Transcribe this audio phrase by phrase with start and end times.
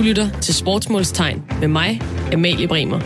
[0.00, 2.00] Du lytter til Sportsmålstegn med mig,
[2.32, 3.00] Amalie Bremer.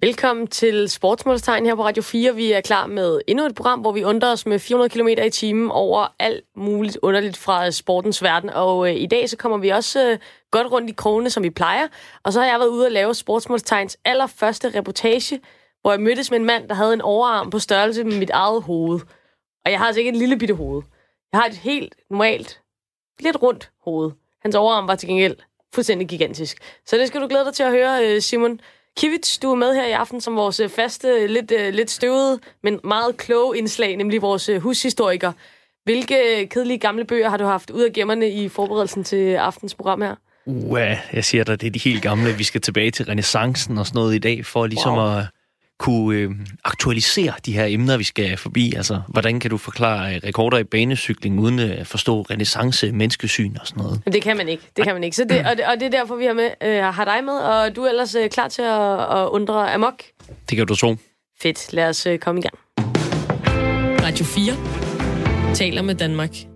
[0.00, 2.34] Velkommen til Sportsmålstegn her på Radio 4.
[2.34, 5.30] Vi er klar med endnu et program, hvor vi undrer os med 400 km i
[5.30, 8.50] timen over alt muligt underligt fra sportens verden.
[8.50, 10.18] Og øh, i dag så kommer vi også øh,
[10.50, 11.88] godt rundt i krogene, som vi plejer.
[12.24, 15.40] Og så har jeg været ude og lave Sportsmålstegns allerførste reportage,
[15.80, 18.62] hvor jeg mødtes med en mand, der havde en overarm på størrelse med mit eget
[18.62, 19.00] hoved.
[19.64, 20.82] Og jeg har altså ikke et lille bitte hoved.
[21.32, 22.60] Jeg har et helt normalt,
[23.22, 24.10] lidt rundt hoved.
[24.42, 25.36] Hans overarm var til gengæld
[25.74, 26.58] fuldstændig gigantisk.
[26.86, 28.60] Så det skal du glæde dig til at høre, øh, Simon.
[28.96, 32.38] Kivits, du er med her i aften som vores øh, faste, lidt, uh, lidt støvede,
[32.62, 35.32] men meget kloge indslag, nemlig vores hushistoriker.
[35.84, 40.02] Hvilke kedelige gamle bøger har du haft ud af gemmerne i forberedelsen til aftens program
[40.02, 40.14] her?
[40.46, 40.78] Uh,
[41.12, 42.32] jeg siger dig, det er de helt gamle.
[42.32, 45.18] Vi skal tilbage til renaissancen og sådan noget i dag, for ligesom wow.
[45.18, 45.24] at
[45.80, 46.30] kunne øh,
[46.64, 48.74] aktualisere de her emner, vi skal forbi.
[48.76, 53.66] Altså, hvordan kan du forklare øh, rekorder i banecykling uden at forstå renaissance, menneskesyn og
[53.66, 54.02] sådan noget?
[54.12, 54.62] Det kan man ikke.
[54.76, 55.16] Det kan man ikke.
[55.16, 57.32] Så det, og, det, og det er derfor, vi har, med, øh, har dig med,
[57.32, 60.02] og du er ellers øh, klar til at, at undre amok.
[60.48, 60.96] Det kan du tro.
[61.40, 61.72] Fedt.
[61.72, 62.54] Lad os øh, komme i gang.
[64.02, 66.49] Radio 4 taler med Danmark.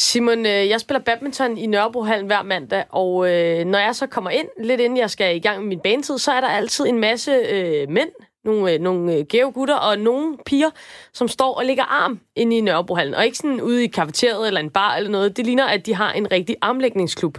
[0.00, 4.30] Simon, øh, jeg spiller badminton i Nørrebrohallen hver mandag, og øh, når jeg så kommer
[4.30, 6.98] ind, lidt inden jeg skal i gang med min banetid, så er der altid en
[6.98, 8.10] masse øh, mænd,
[8.44, 10.70] nogle, øh, nogle øh, gutter og nogle piger,
[11.12, 13.14] som står og ligger arm inde i Nørrebrohallen.
[13.14, 15.36] Og ikke sådan ude i kafeteriet eller en bar eller noget.
[15.36, 17.38] Det ligner, at de har en rigtig armlægningsklub.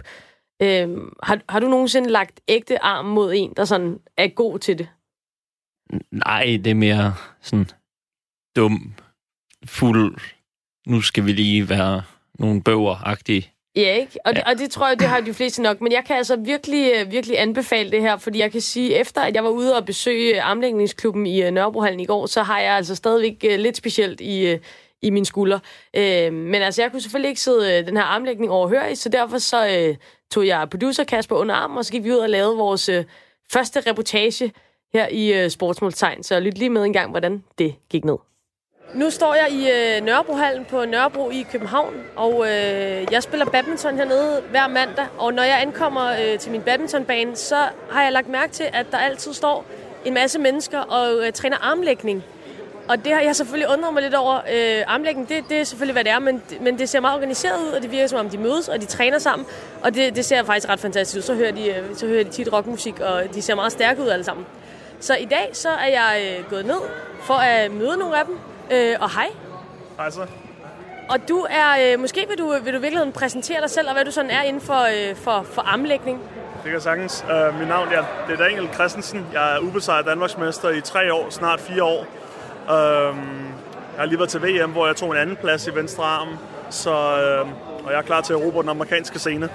[0.62, 0.88] Øh,
[1.22, 4.88] har, har du nogensinde lagt ægte arm mod en, der sådan er god til det?
[6.10, 7.66] Nej, det er mere sådan
[8.56, 8.94] dum,
[9.66, 10.20] fuld.
[10.86, 12.02] Nu skal vi lige være
[12.42, 13.52] nogle bøger-agtige.
[13.76, 14.18] Ja, ikke?
[14.24, 14.40] Og, ja.
[14.40, 15.80] Det, og det tror jeg, det har de fleste nok.
[15.80, 19.20] Men jeg kan altså virkelig, øh, virkelig anbefale det her, fordi jeg kan sige, efter
[19.20, 22.72] at jeg var ude og besøge armlægningsklubben i øh, Nørrebrohallen i går, så har jeg
[22.72, 24.58] altså stadigvæk øh, lidt specielt i,
[25.02, 25.60] i mine skuldre.
[26.32, 29.94] men altså, jeg kunne selvfølgelig ikke sidde den her armlægning overhørig, så derfor så
[30.30, 32.90] tog jeg producer Kasper under armen, og så gik vi ud og lavede vores
[33.52, 34.52] første reportage
[34.92, 36.22] her i Sportsmålstegn.
[36.22, 38.31] Så lyt lige med en gang, hvordan det gik ned.
[38.94, 43.96] Nu står jeg i øh, Nørrebrohallen på Nørrebro i København, og øh, jeg spiller badminton
[43.96, 45.06] hernede hver mandag.
[45.18, 47.56] Og når jeg ankommer øh, til min badmintonbane, så
[47.90, 49.64] har jeg lagt mærke til, at der altid står
[50.04, 52.24] en masse mennesker og øh, træner armlægning.
[52.88, 54.36] Og det har jeg selvfølgelig undret mig lidt over.
[54.36, 57.60] Øh, armlægning, det, det er selvfølgelig, hvad det er, men, men det ser meget organiseret
[57.60, 59.46] ud, og det virker som om, de mødes, og de træner sammen.
[59.82, 61.22] Og det, det ser faktisk ret fantastisk ud.
[61.22, 64.08] Så hører, de, øh, så hører de tit rockmusik, og de ser meget stærke ud
[64.08, 64.46] alle sammen.
[65.00, 66.80] Så i dag så er jeg øh, gået ned
[67.22, 68.38] for at møde nogle af dem,
[68.70, 69.28] Øh, og hej.
[69.96, 70.26] Hej så.
[71.08, 74.04] Og du er, øh, måske vil du, vil du virkelig præsentere dig selv, og hvad
[74.04, 76.20] du sådan er inden for, øh, for, for armlægning?
[76.54, 77.24] Det kan jeg sagtens.
[77.24, 79.26] Uh, mit navn ja, det er Daniel Christensen.
[79.32, 82.06] Jeg er ubesejret Danmarksmester i tre år, snart fire år.
[82.64, 83.16] Uh,
[83.92, 86.28] jeg har lige været til VM, hvor jeg tog en anden plads i venstre arm.
[86.70, 89.48] Så, uh, og jeg er klar til at erobre den amerikanske scene.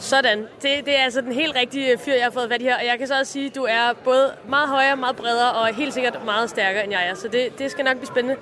[0.00, 0.38] Sådan.
[0.62, 2.76] Det, det er altså den helt rigtige øh, fyr, jeg har fået fat i her.
[2.76, 5.74] Og jeg kan så også sige, at du er både meget højere, meget bredere og
[5.74, 7.14] helt sikkert meget stærkere, end jeg er.
[7.14, 8.36] Så det, det skal nok blive spændende.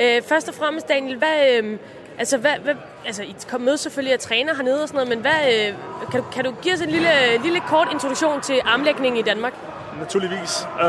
[0.00, 1.78] Øh, først og fremmest, Daniel, hvad, øh,
[2.18, 2.74] altså, hvad, hvad,
[3.06, 5.74] altså, I kom med selvfølgelig at træner hernede og sådan noget, men hvad, øh,
[6.10, 9.22] kan, du, kan du give os en lille, øh, lille kort introduktion til armlægning i
[9.22, 9.52] Danmark?
[9.98, 10.66] Naturligvis.
[10.82, 10.88] Øh,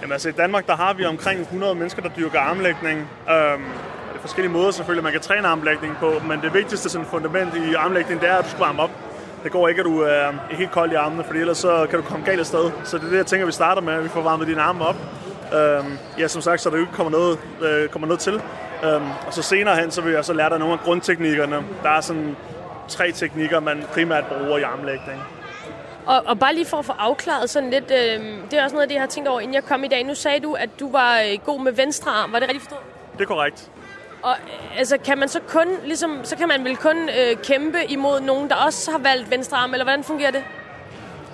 [0.00, 3.10] jamen, altså, I Danmark der har vi omkring 100 mennesker, der dyrker armlægning.
[3.30, 3.60] Øh,
[4.26, 8.20] forskellige måder selvfølgelig, man kan træne armlægning på, men det vigtigste sådan fundament i armlægning,
[8.20, 8.90] det er, at du skal varme op
[9.46, 12.04] det går ikke, at du er helt kold i armene, for ellers så kan du
[12.04, 12.70] komme galt af sted.
[12.84, 14.84] Så det er det, jeg tænker, vi starter med, at vi får varmet dine arme
[14.84, 14.96] op.
[15.54, 18.34] Øhm, ja, som sagt, så der ikke kommer noget, øh, kommer noget til.
[18.84, 21.64] Øhm, og så senere hen, så vil jeg så lære dig nogle af grundteknikkerne.
[21.82, 22.36] Der er sådan
[22.88, 25.22] tre teknikker, man primært bruger i armlægning.
[26.06, 28.82] Og, og bare lige for at få afklaret sådan lidt, øh, det er også noget
[28.82, 30.04] af det, jeg har tænkt over, inden jeg kom i dag.
[30.04, 32.32] Nu sagde du, at du var øh, god med venstre arm.
[32.32, 32.86] Var det rigtigt forstået?
[33.12, 33.70] Det er korrekt.
[34.22, 34.36] Og
[34.78, 38.48] altså, kan man så kun, ligesom, så kan man vel kun øh, kæmpe imod nogen,
[38.48, 40.44] der også har valgt venstre arm, eller hvordan fungerer det?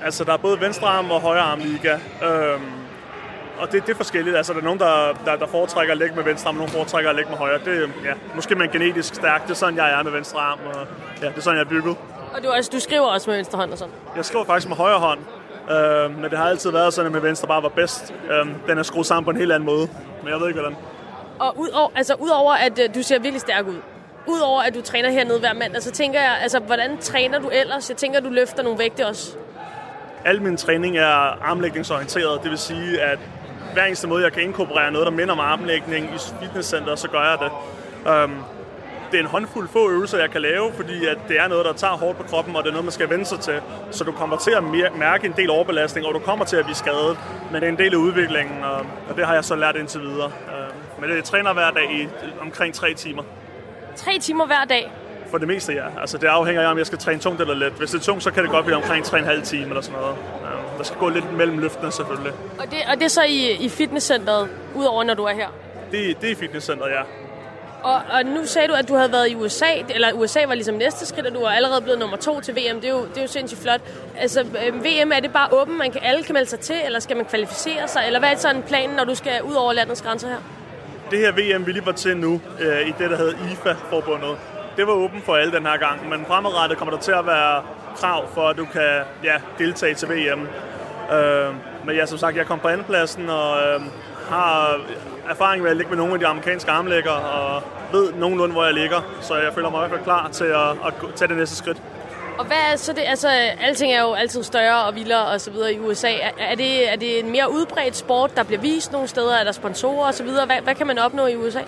[0.05, 1.99] Altså, der er både venstre arm og højre arm liga.
[2.23, 2.63] Øhm,
[3.59, 4.37] og det, det er forskelligt.
[4.37, 6.73] Altså, der er nogen, der, der, der foretrækker at lægge med venstre arm, og nogen
[6.73, 7.59] foretrækker at lægge med højre.
[7.65, 9.43] Det, ja, måske man genetisk stærk.
[9.43, 10.87] Det er sådan, jeg er med venstre arm, og
[11.23, 11.97] ja, det er sådan, jeg er bygget.
[12.35, 13.95] Og du, altså, du skriver også med venstre hånd og sådan?
[14.17, 15.21] Jeg skriver faktisk med højre hånd.
[15.71, 18.15] Øh, men det har altid været sådan, at med venstre bare var bedst.
[18.31, 19.89] Øh, den er skruet sammen på en helt anden måde.
[20.23, 20.77] Men jeg ved ikke, hvordan.
[21.43, 23.81] Og ud over, altså, udover at øh, du ser virkelig stærk ud,
[24.27, 27.89] udover at du træner hernede hver mandag, så tænker jeg, altså, hvordan træner du ellers?
[27.91, 29.37] Jeg tænker, at du løfter nogle vægte også.
[30.25, 32.43] Al min træning er armlægningsorienteret.
[32.43, 33.19] Det vil sige, at
[33.73, 37.21] hver eneste måde, jeg kan inkorporere noget, der minder om armlægning i fitnesscenter, så gør
[37.21, 37.51] jeg det.
[38.25, 38.45] Um,
[39.11, 41.73] det er en håndfuld få øvelser, jeg kan lave, fordi at det er noget, der
[41.73, 43.61] tager hårdt på kroppen, og det er noget, man skal vende sig til.
[43.91, 44.65] Så du kommer til at
[44.99, 47.19] mærke en del overbelastning, og du kommer til at blive skadet.
[47.51, 50.01] Men det er en del af udviklingen, og, og det har jeg så lært indtil
[50.01, 50.33] videre.
[50.49, 50.72] Øhm,
[51.03, 52.09] men jeg træner hver dag i
[52.41, 53.23] omkring tre timer.
[53.97, 54.93] Tre timer hver dag?
[55.31, 56.01] For det meste, ja.
[56.01, 57.73] Altså, det afhænger af, om jeg skal træne tungt eller let.
[57.73, 60.17] Hvis det er tungt, så kan det godt blive omkring 3,5 timer eller sådan noget.
[60.43, 62.33] Ja, der skal gå lidt mellem løftene, selvfølgelig.
[62.59, 65.49] Og det, og det er så i, i fitnesscenteret, udover når du er her?
[65.93, 67.03] Det, det er i fitnesscenteret, ja.
[67.83, 70.75] Og, og nu sagde du, at du havde været i USA, eller USA var ligesom
[70.75, 72.81] næste skridt, og du er allerede blevet nummer to til VM.
[72.81, 73.81] Det er jo, det er jo sindssygt flot.
[74.19, 75.79] Altså, øh, VM, er det bare åben?
[75.79, 78.03] Man kan, alle kan melde sig til, eller skal man kvalificere sig?
[78.07, 80.62] Eller hvad er sådan planen, når du skal ud over landets grænser her?
[81.13, 84.37] Det her VM, vi lige var til nu, øh, i det, der hedder IFA-forbundet,
[84.77, 87.63] det var åben for alle den her gang, men fremadrettet kommer der til at være
[87.97, 90.41] krav for, at du kan ja, deltage til VM.
[91.17, 91.55] Øh,
[91.85, 93.81] men ja, som sagt, jeg kom på andenpladsen og øh,
[94.29, 94.81] har
[95.29, 97.63] erfaring med at ligge med nogle af de amerikanske armlægger og
[97.93, 99.17] ved nogenlunde, hvor jeg ligger.
[99.21, 101.83] Så jeg føler mig i hvert fald klar til at, at tage det næste skridt.
[102.43, 103.29] Og hvad er så det, altså,
[103.61, 106.13] alting er jo altid større og vildere og så videre i USA.
[106.13, 109.35] Er, er, det, er det en mere udbredt sport, der bliver vist nogle steder?
[109.35, 110.47] Er der sponsorer og så videre?
[110.47, 111.61] Hvad, hvad kan man opnå i USA?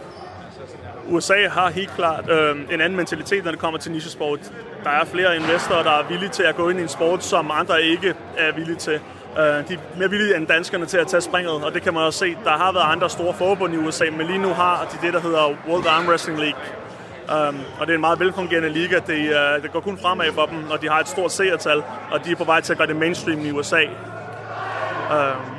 [1.08, 4.38] USA har helt klart øh, en anden mentalitet, når det kommer til nichesport.
[4.84, 7.50] Der er flere investorer, der er villige til at gå ind i en sport, som
[7.50, 9.00] andre ikke er villige til.
[9.38, 12.02] Øh, de er mere villige end danskerne til at tage springet, og det kan man
[12.02, 12.36] også se.
[12.44, 15.20] Der har været andre store forbund i USA, men lige nu har de det, der
[15.20, 16.60] hedder World Arm Wrestling League.
[17.24, 18.98] Um, og det er en meget velfungerende liga.
[19.06, 22.24] Det, uh, det går kun fremad for dem, og de har et stort seertal, og
[22.24, 23.82] de er på vej til at gøre det mainstream i USA.
[25.10, 25.54] Um,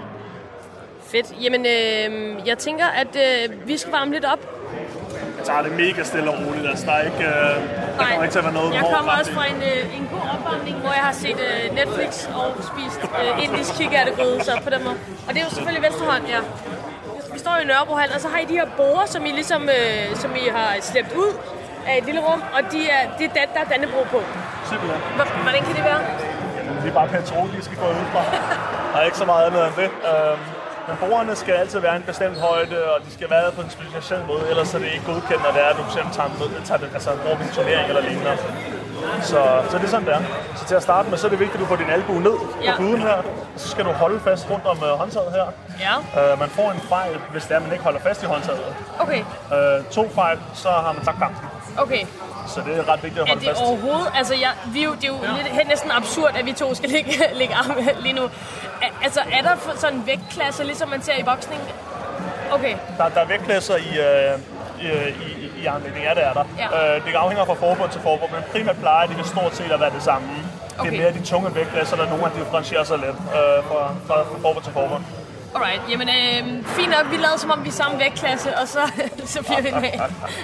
[1.11, 1.27] Fedt.
[1.43, 4.41] Jamen, øh, jeg tænker, at øh, vi skal varme lidt op.
[5.37, 6.67] Jeg tager det mega stille og roligt.
[6.67, 7.55] Altså, der, er ikke, øh,
[7.97, 10.23] der kommer ikke til at være noget Jeg kommer også fra en, øh, en god
[10.33, 14.83] opvarmning, hvor jeg har set øh, Netflix og spist øh, indisk kikærtegryde, så på den
[14.83, 14.97] måde.
[15.27, 16.39] Og det er jo selvfølgelig venstre hånd, ja.
[17.45, 20.31] Står i Nørrebrohallen, og så har I de her borer, som I ligesom øh, som
[20.43, 21.31] I har slæbt ud
[21.89, 24.19] af et lille rum, og de er, det er dat, der er Dannebro på.
[24.69, 24.99] Simpelthen.
[25.19, 26.01] H- Hvordan kan det være?
[26.83, 28.21] Det er bare petrolisk, gå ud fra.
[28.91, 29.89] Der er ikke så meget andet end det.
[30.11, 30.39] Øhm,
[30.87, 34.21] men borerne skal altid være en bestemt højde, og de skal være på en speciel
[34.31, 36.93] måde, ellers er det ikke godkendt, når det er, at du simpelthen tager, med, tager
[36.93, 37.11] altså,
[37.45, 38.37] en turnering eller lignende.
[39.21, 40.21] Så, så det er sådan, det er.
[40.55, 42.31] Så til at starte med, så er det vigtigt, at du får din albue ned
[42.39, 42.73] på Ja.
[42.77, 43.17] puden her.
[43.55, 45.45] Så skal du holde fast rundt om øh, håndtaget her.
[45.79, 46.31] Ja.
[46.33, 48.59] Øh, man får en fejl, hvis det er, man ikke holder fast i håndtaget.
[48.99, 49.19] Okay,
[49.53, 51.49] Øh, to fejl, så har man tabt kampen.
[51.77, 52.05] okay.
[52.47, 53.61] Så det er ret vigtigt at Er holde det fast.
[53.61, 54.07] overhovedet...
[54.15, 56.75] Altså, jeg, vi er jo, det er jo lidt, helt næsten absurd, at vi to
[56.75, 58.23] skal ligge, ligge arme lige nu.
[58.81, 61.61] Er, altså, er der sådan en vægtklasse, ligesom man ser i boksning?
[62.51, 64.39] Okay, Der, der er vægtklasser i, øh,
[64.81, 66.43] i, i, armlægning, ja det er der.
[66.57, 66.95] Ja.
[66.95, 69.89] Øh, det afhænger fra forbund til forbund, men primært plejer det stort set at være
[69.97, 70.27] det samme.
[70.27, 70.93] Det Okay.
[70.93, 74.37] er mere de tunge vægtklasser, der nogle af differentierer sig lidt øh, fra, fra, fra
[74.41, 75.03] forbund til forbund.
[75.55, 75.81] alright.
[75.91, 77.11] Jamen, øh, fint nok.
[77.11, 78.79] Vi lader som om, vi er samme vægtklasse, og så,
[79.33, 79.91] så bliver vi med.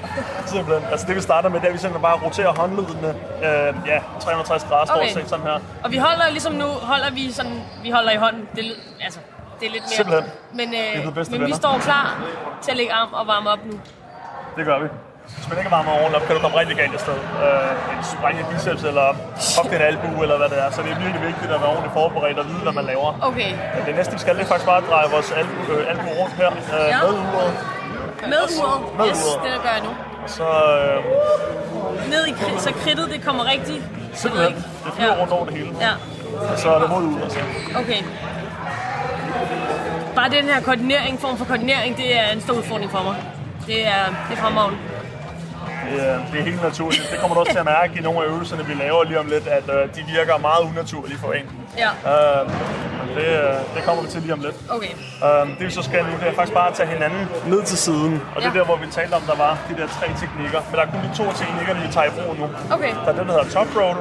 [0.53, 0.91] Simpelthen.
[0.91, 3.99] Altså det vi starter med, det er, at vi simpelthen bare roterer håndledene øh, ja,
[4.19, 5.09] 360 grader stort Okay.
[5.13, 5.59] set sådan her.
[5.83, 8.47] Og vi holder ligesom nu, holder vi sådan, vi holder i hånden.
[8.55, 8.63] Det,
[9.01, 9.19] altså,
[9.59, 9.95] det er lidt mere.
[9.95, 10.31] Simpelthen.
[10.53, 12.21] Men, er øh, blevet bedste men vi står klar
[12.61, 13.79] til at lægge arm og varme op nu.
[14.57, 14.87] Det gør vi.
[15.35, 17.17] Hvis man ikke varmer ordentligt op, kan du komme rigtig galt afsted.
[17.45, 19.05] Øh, en spræng i biceps eller
[19.59, 20.69] op din albu eller hvad det er.
[20.75, 23.09] Så det er virkelig vigtigt at være ordentligt forberedt og vide, hvad man laver.
[23.29, 23.51] Okay.
[23.75, 26.07] Men det næste, vi skal, det er faktisk bare at dreje vores albu, øh, albu
[26.21, 26.97] rundt her øh, Ja.
[27.05, 27.53] med uret.
[28.33, 28.79] Med uret.
[28.99, 29.39] Med yes, uret.
[29.45, 29.91] det gør jeg nu.
[30.37, 30.47] Så
[30.77, 30.97] øh,
[32.13, 33.83] Ned i kri- så kridtet, det kommer rigtigt.
[34.13, 34.53] simpelthen,
[34.85, 35.69] det flyver rundt over det hele.
[35.81, 35.93] Ja,
[36.51, 37.31] Og så er det mod uret.
[37.31, 37.39] Så.
[37.81, 38.01] okay.
[40.15, 43.15] Bare den her koordinering, form for koordinering, det er en stor udfordring for mig.
[43.67, 44.77] Det er, det er fremragende.
[45.89, 45.97] Det,
[46.39, 47.07] er- helt naturligt.
[47.11, 49.27] Det kommer du også til at mærke i nogle af øvelserne, vi laver lige om
[49.35, 51.45] lidt, at øh, de virker meget unaturlige for en.
[51.83, 52.41] Ja, Øh,
[53.07, 54.55] men det, øh, det kommer vi til lige om lidt.
[54.75, 54.93] okay.
[55.27, 57.23] Um, det vi så skal nu, det er faktisk bare at tage hinanden
[57.53, 58.13] ned til siden.
[58.35, 58.59] Og det er Ja.
[58.59, 60.59] der, hvor vi talte om, der var de der tre teknikker.
[60.69, 62.45] Men der er kun de to teknikker, vi tager i brug nu.
[62.75, 62.91] Okay.
[63.05, 63.97] Der er den, der hedder top roll,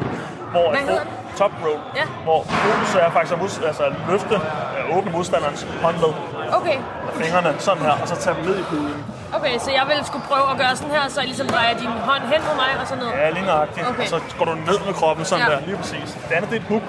[0.55, 2.05] hvor Hvad hedder fo- top roll, Ja.
[2.27, 4.35] hvor fokus er faktisk at mus- altså at løfte,
[4.77, 6.13] øh, åbne modstanderens håndled
[6.59, 6.77] Okay,
[7.09, 9.05] af fingrene sådan her, og så tage dem ned i puden.
[9.37, 11.93] Okay, så jeg vil skulle prøve at gøre sådan her, så jeg ligesom drejer din
[12.09, 13.09] hånd hen på mig og så ned.
[13.23, 13.87] Ja, lige nøjagtigt.
[13.91, 14.03] Okay.
[14.03, 15.53] Og så går du ned med kroppen sådan Ja.
[15.55, 16.09] der, lige præcis.
[16.29, 16.83] Det andet det er et hook,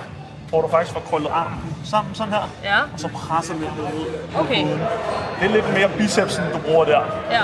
[0.49, 1.59] hvor du faktisk får krøllet armen
[1.93, 2.45] sammen sådan her.
[2.63, 2.79] Ja.
[2.93, 3.87] Og så presser lidt ned
[4.43, 4.61] Okay.
[5.39, 7.01] Det er lidt mere bicepsen, du bruger der.
[7.37, 7.43] Ja,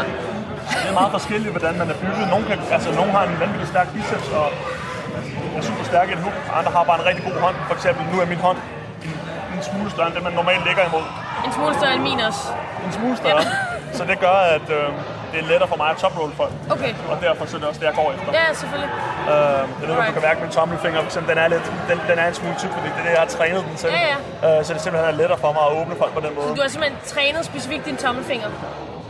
[0.82, 2.28] Det er meget forskelligt, hvordan man er bygget.
[2.34, 4.48] Nogle, kan, altså, nogle har en vanvittig stærk biceps og
[5.58, 6.34] er super stærk i en hook.
[6.58, 7.56] Andre har bare en rigtig god hånd.
[7.68, 8.58] For eksempel, nu er min hånd
[9.06, 9.14] en,
[9.56, 11.06] en smule større end det, man normalt ligger imod.
[11.46, 12.44] en smule større end min også.
[12.86, 13.44] En smule større.
[13.98, 14.86] Så det gør, at øh,
[15.32, 16.54] det er lettere for mig at toproll folk.
[16.76, 16.92] Okay.
[17.12, 18.30] Og derfor så er det også det, jeg går efter.
[18.40, 18.92] Ja, selvfølgelig.
[19.32, 21.00] Øh, det er noget, du kan mærke med min tommelfinger.
[21.02, 23.12] For eksempel, den er, lidt, den, den er en smule tyk, fordi det er det,
[23.18, 23.90] jeg har trænet den til.
[23.90, 24.16] Ja,
[24.48, 26.48] Øh, så det simpelthen er lettere for mig at åbne folk på den måde.
[26.58, 28.50] Du har simpelthen trænet specifikt din tommelfinger.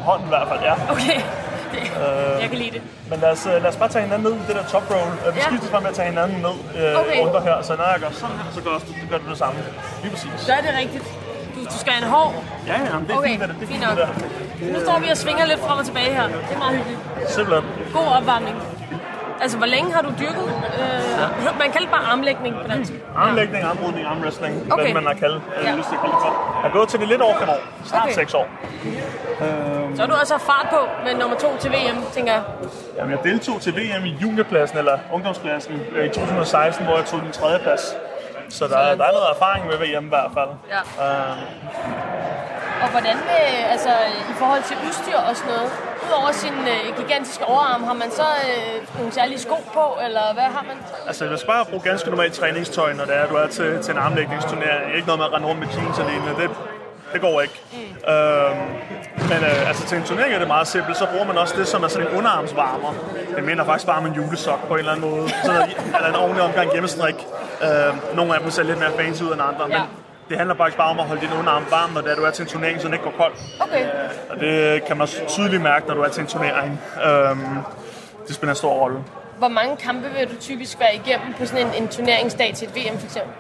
[0.08, 0.74] Hånden i hvert fald, ja.
[0.94, 1.18] Okay,
[1.74, 1.82] det,
[2.44, 2.82] jeg kan lide det.
[3.10, 5.12] Men lad os, øh, lad os bare tage hinanden ned i det der top roll.
[5.28, 5.46] Øh, Vi Ja.
[5.50, 7.20] skifter fra med at tage hinanden ned øh, Okay.
[7.26, 7.56] under her.
[7.68, 9.56] Så når jeg gør sådan her, så gør, også, gør du det samme.
[10.04, 10.32] Lige præcis.
[10.52, 11.06] Gør det rigtigt.
[11.74, 12.44] Du, skal have en hår.
[12.68, 13.98] Ja, ja, men det er Okay, fint, det, det er fint fint, nok.
[14.60, 14.74] det.
[14.74, 16.24] Nu står vi og svinger lidt frem og tilbage her.
[16.28, 17.00] Det er meget hyggeligt.
[17.36, 17.66] Simpelthen.
[17.94, 18.56] God opvarmning.
[19.42, 20.46] Altså, hvor længe har du dyrket?
[20.80, 22.94] Øh, man kalder det bare armlægning på dansk.
[23.16, 24.84] Armlægning, armbrudning, armwrestling, Okay.
[24.84, 25.70] hvad man har kaldt, Ja.
[25.70, 25.76] ja.
[25.76, 26.60] lyst til at kalde det for.
[26.64, 27.60] Jeg er gået til det lidt over fem år.
[27.86, 28.12] Snart Okay.
[28.12, 28.22] okay.
[28.22, 28.48] seks år.
[29.96, 32.42] Så har du også haft fart på med nummer to til VM, tænker jeg.
[32.98, 37.20] Jamen, jeg deltog til VM i juniorklassen, eller ungdomsklassen, øh, i 2016, hvor jeg tog
[37.22, 37.96] den tredje plads.
[38.50, 40.50] Så der, er- der er noget erfaring med VM i hvert fald.
[40.74, 40.82] Ja.
[41.32, 41.38] Uh,
[42.84, 43.90] Og hvordan med, altså,
[44.32, 45.72] i forhold til udstyr og sådan noget?
[46.08, 50.44] Udover sin øh, gigantiske overarm, har man så øh, nogle særlige sko på, eller hvad
[50.44, 50.78] har man?
[51.08, 53.92] altså, jeg skal bare bruge ganske normalt træningstøj, når det er, du er til, til
[53.92, 54.96] en armlægningsturnering.
[54.96, 56.34] Ikke noget med at rende rundt med jeans lignende.
[56.42, 56.50] Det,
[57.14, 57.62] det går ikke.
[57.74, 58.12] Mm.
[58.14, 58.58] Øhm,
[59.30, 60.98] men øh, altså, til en turnering er det meget simpelt.
[60.98, 62.94] Så bruger man også det, som er sådan en underarmsvarmer.
[63.36, 65.30] Det minder faktisk bare om en julesok på en eller anden måde.
[65.30, 67.16] Sådan noget, eller en ordentlig omgang hjemmestrik.
[67.64, 69.66] Øh, nogle af dem ser lidt mere fancy ud end andre.
[69.70, 69.78] Ja.
[69.80, 69.88] Men
[70.30, 72.50] det handler faktisk bare om at holde din underarm varm, når du er til en
[72.50, 73.34] turnering, så den ikke går kold.
[73.60, 73.86] Okay.
[74.30, 76.82] Og det kan man tydeligt mærke, når du er til en turnering.
[77.06, 77.58] Øhm,
[78.28, 79.00] det spiller en stor rolle.
[79.38, 82.76] Hvor mange kampe vil du typisk være igennem på sådan en, en turneringsdag til et
[82.76, 83.34] VM for eksempel?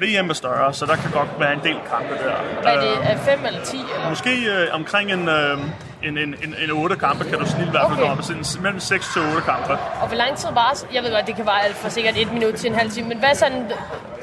[0.00, 2.34] VM er større, så der kan godt være en del kampe der.
[2.62, 3.10] Hvad er det?
[3.10, 3.76] Er 5 eller 10?
[3.76, 4.08] Eller?
[4.08, 5.58] Måske øh, omkring en, øh,
[6.02, 8.12] en, en, en, en 8 kampe kan du snit i hvert fald Okay.
[8.12, 8.22] op.
[8.22, 9.72] Sådan mellem 6 til 8 kampe.
[10.02, 12.32] Og hvor lang tid var Jeg ved godt, det kan være alt fra sikkert et
[12.32, 13.70] minut til en halv time, men hvad er sådan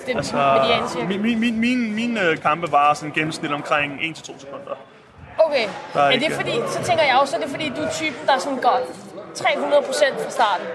[0.08, 1.06] den altså, median cirka?
[1.08, 4.76] min, min, min, min, mine øh, kampe var sådan gennemsnit omkring 1 til 2 sekunder.
[5.46, 7.52] Okay, Der er men det er ikke- fordi, så tænker jeg også, at det er
[7.52, 8.80] fordi, du er typen, der sådan går
[9.36, 10.66] 300 procent fra starten.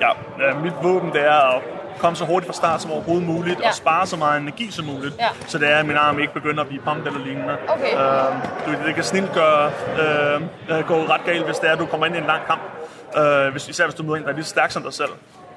[0.00, 0.10] Ja,
[0.44, 1.62] øh, mit våben det er at
[1.98, 3.68] komme så hurtigt fra start som overhovedet muligt, Ja.
[3.68, 5.28] og spare så meget energi som muligt, Ja.
[5.46, 7.56] så det er, at min arm ikke begynder at blive pumpet eller lignende.
[7.68, 7.92] Okay.
[7.94, 9.70] Øh, du, det kan snilt gøre,
[10.00, 10.42] øh,
[10.78, 12.60] øh, gå ret galt, hvis det er, at du kommer ind i en lang kamp.
[13.18, 15.10] Øh, hvis, især hvis du møder en, der er lige så stærk som dig selv.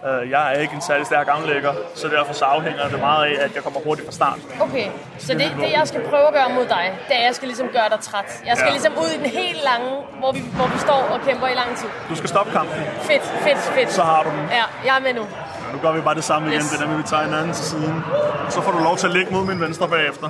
[0.08, 3.44] Øh, jeg er ikke en særlig stærk armlægger, så derfor så afhænger det meget af,
[3.46, 4.40] at jeg kommer hurtigt fra start.
[4.62, 4.88] Okay,
[5.20, 7.48] så det, det jeg skal prøve at gøre mod dig, det er, at jeg skal
[7.48, 8.30] ligesom gøre dig træt.
[8.46, 8.72] Jeg skal Ja.
[8.78, 9.90] ligesom ud i den helt lange,
[10.20, 11.90] hvor vi, hvor vi står og kæmper i lang tid.
[12.10, 12.76] Du skal stoppe kampen,
[13.10, 13.92] Fedt, fedt, fedt.
[13.92, 14.44] så har du den.
[14.60, 15.26] Ja, jeg er med nu.
[15.74, 16.70] Nu gør vi bare det samme igen, Yes.
[16.70, 18.04] det der med, vi tager en anden til siden.
[18.50, 20.30] Så får du lov til at ligge mod min venstre bagefter.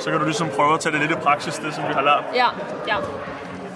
[0.00, 2.02] Så kan du ligesom prøve at tage det lidt i praksis, det som vi har
[2.02, 2.24] lært.
[2.34, 2.46] Ja,
[2.88, 2.96] ja.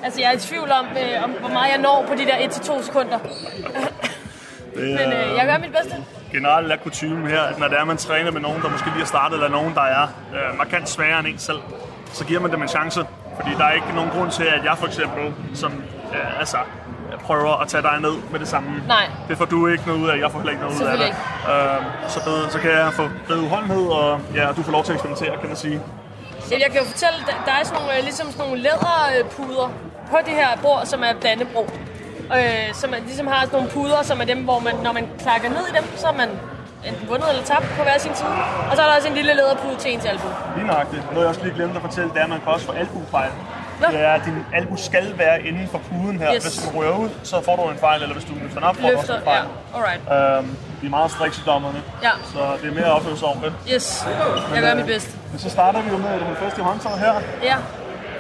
[0.05, 2.37] Altså, jeg er i tvivl om, øh, om hvor meget jeg når på de der
[2.37, 3.19] 1-2 sekunder.
[3.19, 6.05] Det Men øh, jeg gør mit bedste.
[6.33, 8.99] generelt er kutume her, at når det er, man træner med nogen, der måske lige
[8.99, 10.03] har startet, eller nogen, der er
[10.35, 11.59] øh, markant sværere end en selv,
[12.13, 13.01] så giver man dem en chance.
[13.37, 15.73] Fordi der er ikke nogen grund til, at jeg for eksempel, som
[16.15, 16.57] øh, altså,
[17.27, 18.83] prøver at tage dig ned med det samme.
[18.89, 19.07] Nej.
[19.29, 21.07] Det får du ikke noget ud af, jeg får heller ikke noget ud af det.
[21.07, 21.41] Selvfølgelig
[22.05, 24.93] Øh, så, bedre, så kan jeg få bedre udholdenhed, og ja, du får lov til
[24.93, 25.81] at eksperimentere, kan man sige.
[26.51, 29.69] Jamen, jeg kan jo fortælle, der, er sådan nogle, øh, ligesom sådan nogle læderpuder
[30.11, 31.65] på det her bord, som er Dannebro.
[32.37, 35.05] Øh, som er, ligesom har sådan nogle puder, som er dem, hvor man, når man
[35.25, 36.31] klakker ned i dem, så er man
[36.89, 38.37] enten vundet eller tabt på hver sin side.
[38.71, 40.29] Og så er der også en lille læderpude til ens albu.
[40.57, 41.03] Lige nøjagtigt.
[41.13, 43.31] Noget jeg også lige glemte at fortælle, det er, at man kan også få albuefejl.
[43.91, 46.35] Det er, at din albu skal være inden for puden her.
[46.35, 46.43] Yes.
[46.43, 48.77] Hvis den rører ud, så får du en fejl, eller hvis du løfter den op,
[48.77, 49.45] får du også en fejl.
[49.75, 49.79] ja.
[49.79, 50.39] Alright.
[50.39, 52.11] Øhm, de er meget strikse dommerne, Ja.
[52.33, 53.55] så det er mere opføre sig ordentligt.
[53.75, 54.05] Yes.
[54.55, 55.11] Jeg gør mit bedste.
[55.31, 57.15] Men så starter vi jo med fast i håndtaget her.
[57.43, 57.57] Ja.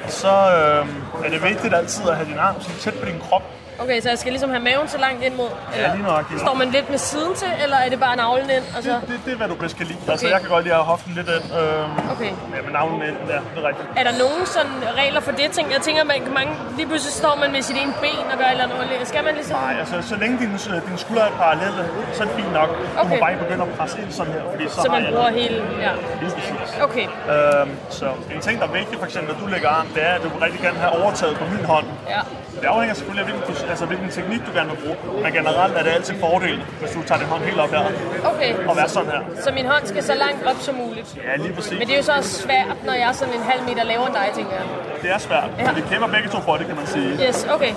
[0.09, 3.43] Så øhm, er det vigtigt altid at have din arm så tæt på din krop.
[3.83, 5.51] Okay, så jeg skal ligesom have maven så langt ind mod?
[5.77, 6.41] Ja, lige nøjagtigt.
[6.41, 8.65] Står man lidt med siden til, eller er det bare navlen ind?
[8.77, 8.91] Og så?
[8.91, 9.99] Det, det, det er, hvad du bedst kan lide.
[10.09, 10.33] Altså, Okay.
[10.35, 11.47] jeg kan godt lide at have hoften lidt ind.
[11.59, 12.31] Øhm, Okay.
[12.55, 13.87] Ja, med navlen ind, ja, det er rigtigt.
[14.01, 15.47] Er der nogen sådan regler for det?
[15.57, 18.45] Tænk, jeg tænker, man, mange, lige pludselig står man med sit ene ben og gør
[18.45, 19.09] et eller andet.
[19.13, 19.57] Skal man ligesom...
[19.67, 20.57] Nej, altså, så længe dine,
[20.87, 21.83] dine skuldre er parallelle,
[22.15, 22.69] så er det fint nok.
[22.69, 23.19] Du må Okay.
[23.23, 25.57] bare ikke begynde at presse ind sådan her, fordi så, Så man jeg bruger hele...
[25.87, 25.93] Ja.
[26.23, 26.71] Lige præcis.
[26.87, 27.07] Okay.
[27.35, 30.13] Øhm, så en ting, der er vigtig, for eksempel, når du lægger arm, det er,
[30.19, 31.87] at du rigtig gerne have overtaget på min hånd.
[32.15, 32.21] Ja.
[32.61, 35.23] Det afhænger selvfølgelig af, hvilken, altså, hvilken teknik du gerne vil bruge.
[35.23, 37.85] Men generelt er det altid en fordel, hvis du tager din hånd helt op her
[38.33, 38.51] Okay.
[38.69, 39.21] og være sådan her.
[39.45, 41.17] Så min hånd skal så langt op som muligt.
[41.27, 41.79] Ja, lige præcis.
[41.79, 44.07] Men det er jo så også svært, når jeg er sådan en halv meter lavere
[44.07, 44.65] end dig, tænker jeg.
[45.03, 45.67] Det er svært, Ja.
[45.67, 47.11] men vi kæmper begge to for det, kan man sige.
[47.29, 47.73] Yes, okay.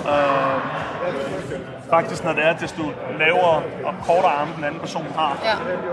[1.90, 2.82] Faktisk, når det er, desto
[3.18, 5.32] lavere og kortere arme den anden person har,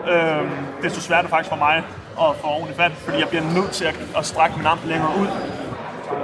[0.07, 0.13] Ja.
[0.37, 0.49] øhm,
[0.83, 1.75] desto sværere er det faktisk for mig
[2.21, 5.11] at få ordentligt fat, fordi jeg bliver nødt til at, at strække min arm længere
[5.19, 5.27] ud.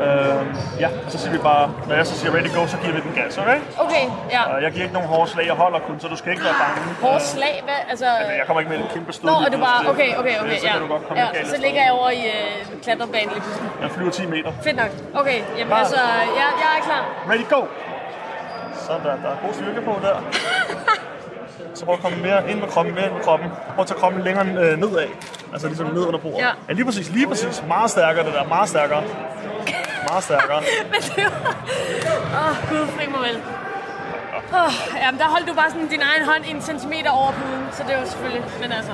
[0.06, 0.48] Øhm,
[0.84, 3.02] ja, og så siger vi bare, når jeg så siger ready go, så giver vi
[3.08, 3.60] den gas, okay?
[3.86, 4.42] Okay, ja.
[4.54, 6.58] Og jeg giver ikke nogen hårde slag, jeg holder kun, så du skal ikke være
[6.64, 6.78] bange.
[7.08, 7.80] Hårdt slag, hvad?
[7.90, 8.06] Altså...
[8.40, 9.30] Jeg kommer ikke med en kæmpe stød.
[9.30, 9.80] Nå, er du bare...
[9.94, 10.72] Okay, okay, okay, Så ja.
[10.72, 11.46] kan du godt komme ja.
[11.54, 13.70] Så ligger jeg over i øh, klatrebanen lige pludselig.
[13.82, 14.52] Jeg flyver 10 meter.
[14.64, 14.92] Fedt nok.
[15.22, 16.02] Okay, jamen Bare- altså,
[16.40, 17.04] jeg, jeg er klar.
[17.32, 17.62] Ready go!
[18.86, 20.16] Sådan der, der er god styrke på der.
[21.74, 23.48] Så prøv at komme mere ind med kroppen, mere ind med kroppen.
[23.76, 25.08] Prøv at tage kroppen længere øh, nedad.
[25.54, 26.38] Altså ligesom ned under bordet.
[26.38, 26.50] Ja.
[26.68, 27.64] ja, lige præcis, lige præcis.
[27.68, 29.04] Meget stærkere det der, meget stærkere.
[30.10, 30.62] Meget stærkere.
[30.92, 31.42] Men det var...
[32.40, 33.38] Åh, oh, gud, fri mig vel.
[34.62, 34.74] Oh,
[35.04, 37.94] jamen, der holdt du bare sådan din egen hånd en centimeter over puden, så det
[38.00, 38.44] var selvfølgelig...
[38.64, 38.92] Men altså,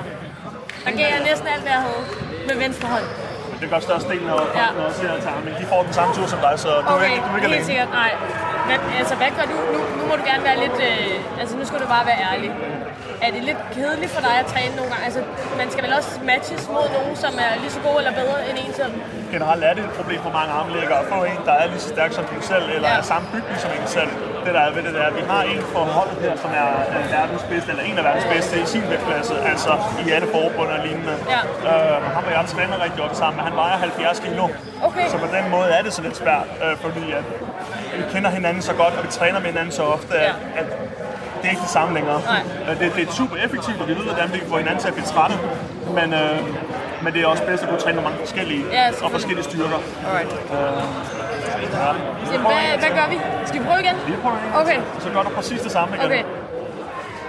[0.84, 2.02] der gav jeg næsten alt, hvad jeg havde
[2.48, 3.06] med venstre hånd.
[3.50, 4.66] Men det gør størstedelen af Ja.
[4.88, 5.54] også her til arming.
[5.62, 7.40] De får den samme tur som dig, så du er Okay, ikke, du er ikke
[7.40, 7.64] helt alene.
[7.70, 7.90] sikkert.
[8.02, 8.10] Nej.
[8.66, 9.56] hvad, altså, hvad gør du?
[9.74, 10.78] Nu, nu må du gerne være lidt...
[10.90, 12.50] Øh, altså, nu skal du bare være ærlig.
[13.26, 15.04] Er det lidt kedeligt for dig at træne nogle gange?
[15.08, 15.20] Altså,
[15.60, 18.56] man skal vel også matches mod nogen, som er lige så gode eller bedre end
[18.64, 18.92] en selv?
[19.34, 21.88] Generelt er det et problem for mange armlæggere at få en, der er lige så
[21.96, 22.98] stærk som en selv, eller ja.
[22.98, 24.12] er samme bygning som en selv.
[24.44, 26.68] Det der er ved det, er, at vi har en for holdet her, som er
[27.18, 29.72] verdens bedste, eller en af verdens bedste i sin vægtklasse, altså
[30.06, 31.14] i alle forbund og lignende.
[31.34, 31.40] Ja.
[31.70, 34.46] Øh, ham og jeg træner rigtig godt sammen, men han vejer 70 kilo.
[34.88, 35.06] Okay.
[35.12, 37.24] Så på den måde er det så lidt svært, øh, fordi at
[37.98, 40.60] vi kender hinanden så godt, og vi træner med hinanden så ofte, at, ja.
[40.60, 40.66] at
[41.44, 42.20] det er ikke det samme længere.
[42.20, 42.42] Nej.
[42.68, 44.88] Øh, det, det er super effektivt, og vi ved, hvordan vi kan få hinanden til
[44.88, 45.36] at blive trætte.
[45.98, 46.36] Men, øh,
[47.02, 49.80] men det er også bedst at kunne træne mange forskellige ja, og forskellige styrker.
[50.06, 50.32] Alright.
[50.32, 50.82] Øh,
[51.78, 51.90] ja.
[52.30, 53.18] Så, hvad, hvad gør vi?
[53.46, 53.96] Skal vi prøve igen?
[54.06, 54.52] Vi prøver igen.
[54.62, 54.78] Okay.
[55.00, 56.06] Så gør du præcis det samme igen.
[56.06, 56.22] Okay.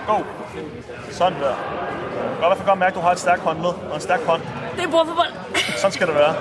[0.08, 0.18] Go.
[1.12, 1.56] Sådan der.
[2.40, 4.42] Godt hvert fald godt mærke, at du har et stærkt håndled og en stærk hånd.
[4.76, 5.32] Det er bordfodbold.
[5.78, 6.34] Sådan skal det være.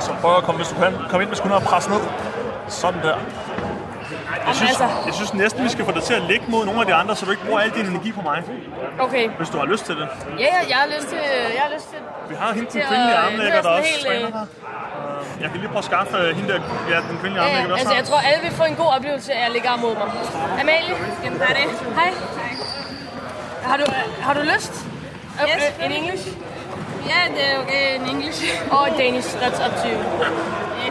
[0.00, 2.00] Så prøv at komme, hvis du kan, kom ind med skuldrene og presse ned.
[2.68, 3.16] Sådan der.
[4.46, 4.88] Jeg synes, altså...
[5.06, 7.16] jeg synes næsten, vi skal få dig til at ligge mod nogle af de andre,
[7.16, 8.42] så du ikke bruger al din energi på mig.
[8.98, 9.30] Okay.
[9.30, 10.08] Hvis du har lyst til det.
[10.38, 11.18] Ja, ja jeg har lyst til,
[11.58, 14.46] jeg har lyst til Vi har hende, den kvindelige armlægger, der også helt, træner her.
[15.40, 17.94] Jeg kan lige prøve at skaffe øh, hende der, ja, den kvindelige armlægger, ja, altså,
[17.94, 20.08] jeg tror, alle vil få en god oplevelse af at ligge arm mod mig.
[20.60, 20.94] Amalie?
[21.24, 21.94] Jamen, hej det.
[21.94, 22.10] Hej.
[23.62, 23.84] Har du,
[24.20, 24.86] har du lyst?
[25.42, 25.62] Yes.
[25.84, 26.28] In English?
[27.10, 28.38] Yeah, det er okay in English.
[28.70, 29.98] Or Danish, that's up to you.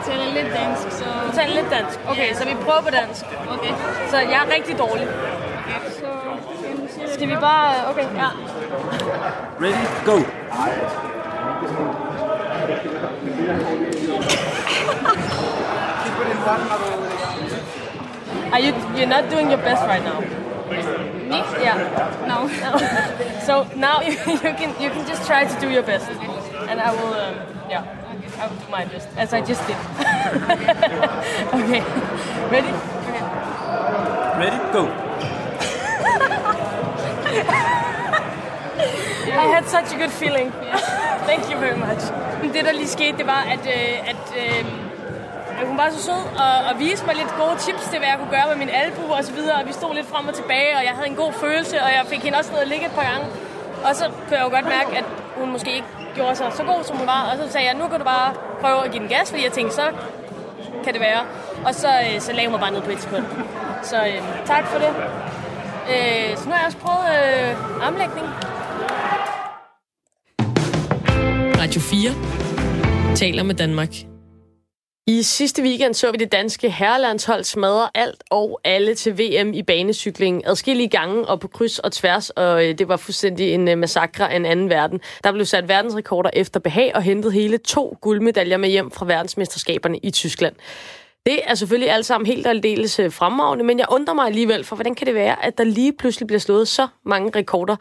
[0.01, 1.03] Jeg taler lidt dansk, så...
[1.27, 1.99] Du taler lidt dansk?
[2.09, 2.35] Okay, yeah.
[2.35, 3.25] så vi prøver på dansk.
[3.49, 3.73] Okay.
[4.09, 5.07] Så jeg er rigtig dårlig.
[5.07, 7.13] Okay, så...
[7.13, 7.89] Skal vi bare...
[7.89, 8.29] Okay, ja.
[9.61, 10.15] Ready, go!
[18.53, 20.19] Are you you're not doing your best right now?
[21.29, 21.37] Me?
[21.65, 21.77] Yeah.
[22.27, 22.37] No.
[23.47, 24.11] so now you,
[24.45, 26.09] you can you can just try to do your best,
[26.69, 27.35] and I will um,
[27.69, 28.00] yeah
[28.41, 29.75] I will do my best as I just did.
[31.59, 31.81] okay.
[32.55, 32.73] Ready?
[33.07, 33.23] Okay.
[34.41, 34.83] Ready, go!
[39.43, 40.51] I had such a good feeling.
[41.29, 42.01] Thank you very much.
[42.53, 44.65] Det der lige skete, det var, at, øh, at øh,
[45.67, 48.31] hun var så sød og, og viste mig lidt gode tips til, hvad jeg kunne
[48.37, 49.55] gøre med min albu og så videre.
[49.61, 52.03] Og vi stod lidt frem og tilbage, og jeg havde en god følelse, og jeg
[52.05, 53.25] fik hende også ned at ligge et par gange.
[53.85, 55.05] Og så kunne jeg jo godt mærke, at
[55.37, 57.21] hun måske ikke gjorde sig så god, som hun var.
[57.31, 59.51] Og så sagde jeg, nu kan du bare prøve at give den gas, fordi jeg
[59.51, 59.87] tænkte, så
[60.83, 61.21] kan det være.
[61.65, 63.25] Og så, øh, så lagde hun mig bare ned på et sekund.
[63.83, 64.91] Så øh, tak for det.
[65.93, 68.27] Øh, så nu har jeg også prøvet øh, armlægning.
[71.61, 74.10] Radio 4 taler med Danmark.
[75.11, 79.63] I sidste weekend så vi det danske herrelandshold smadre alt og alle til VM i
[79.63, 83.77] banecykling adskillige gange og på kryds og tværs, og øh, det var fuldstændig en øh,
[83.77, 84.99] massakre af en anden verden.
[85.23, 89.97] Der blev sat verdensrekorder efter behag og hentet hele to guldmedaljer med hjem fra verdensmesterskaberne
[89.97, 90.55] i Tyskland.
[91.25, 94.75] Det er selvfølgelig alt sammen helt aldeles øh, fremragende, men jeg undrer mig alligevel, for
[94.75, 97.75] hvordan kan det være, at der lige pludselig bliver slået så mange rekorder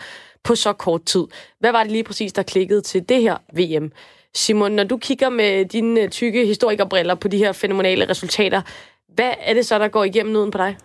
[0.45, 1.25] på så kort tid?
[1.61, 3.93] Hvad var det lige præcis, der klikkede til det her VM?
[4.35, 8.63] Simon, når du kigger med dine øh, tykke historikerbriller på de her fænomenale resultater,
[9.15, 10.77] hvad er det så, der går igennem nuden på dig?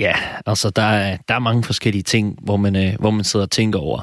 [0.00, 0.14] Ja,
[0.46, 3.50] altså der er, der er mange forskellige ting, hvor man, øh, hvor man sidder og
[3.50, 4.02] tænker over.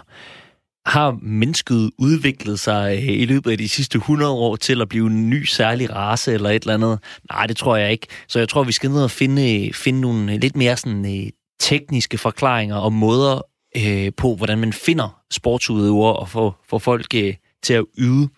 [0.85, 5.07] Har mennesket udviklet sig øh, i løbet af de sidste 100 år til at blive
[5.07, 6.99] en ny særlig race eller et eller andet?
[7.31, 8.07] Nej, det tror jeg ikke.
[8.27, 11.05] Så jeg tror, vi skal ned og finde, øh, finde nogle øh, lidt mere sådan,
[11.05, 13.41] øh, tekniske forklaringer og måder
[13.77, 17.33] øh, på, hvordan man finder sportsudøvere og får, får folk øh,
[17.65, 18.29] til at yde.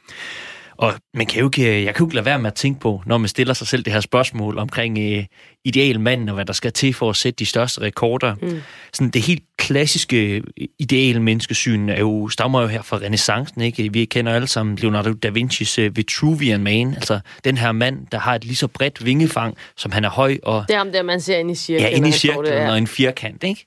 [0.77, 3.01] Og man kan jo ikke, jeg kan jo ikke lade være med at tænke på,
[3.05, 5.25] når man stiller sig selv det her spørgsmål omkring øh,
[5.65, 8.35] idealmanden og hvad der skal til for at sætte de største rekorder.
[8.41, 8.61] Mm.
[8.93, 10.43] Sådan det helt klassiske
[10.79, 13.93] ideal menneskesyn er jo, stammer jo her fra renaissancen, ikke?
[13.93, 18.19] Vi kender alle sammen Leonardo da Vinci's uh, Vitruvian Man, altså den her mand, der
[18.19, 20.65] har et lige så bredt vingefang, som han er høj og...
[20.67, 21.89] Det er ham der, man ser ind i cirklen.
[21.89, 22.71] Ja, ind i cirklen det, ja.
[22.71, 23.65] og en firkant, ikke?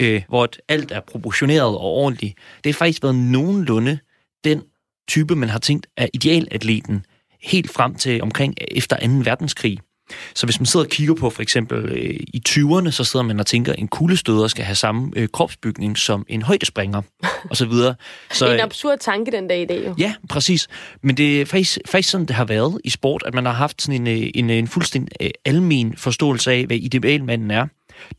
[0.00, 2.38] Øh, hvor alt er proportioneret og ordentligt.
[2.64, 3.98] Det har faktisk været nogenlunde
[4.44, 4.62] den
[5.12, 7.06] type, man har tænkt er idealatleten
[7.42, 9.06] helt frem til omkring efter 2.
[9.24, 9.78] verdenskrig.
[10.34, 13.40] Så hvis man sidder og kigger på for eksempel øh, i 20'erne, så sidder man
[13.40, 17.02] og tænker, at en kuglestøder skal have samme øh, kropsbygning som en højdespringer,
[17.50, 17.94] og så videre.
[18.32, 19.94] Så, en absurd tanke den dag i dag jo.
[19.98, 20.68] Ja, præcis.
[21.02, 23.82] Men det er faktisk, faktisk sådan, det har været i sport, at man har haft
[23.82, 27.66] sådan en, en, en fuldstændig øh, almen forståelse af, hvad idealmanden er.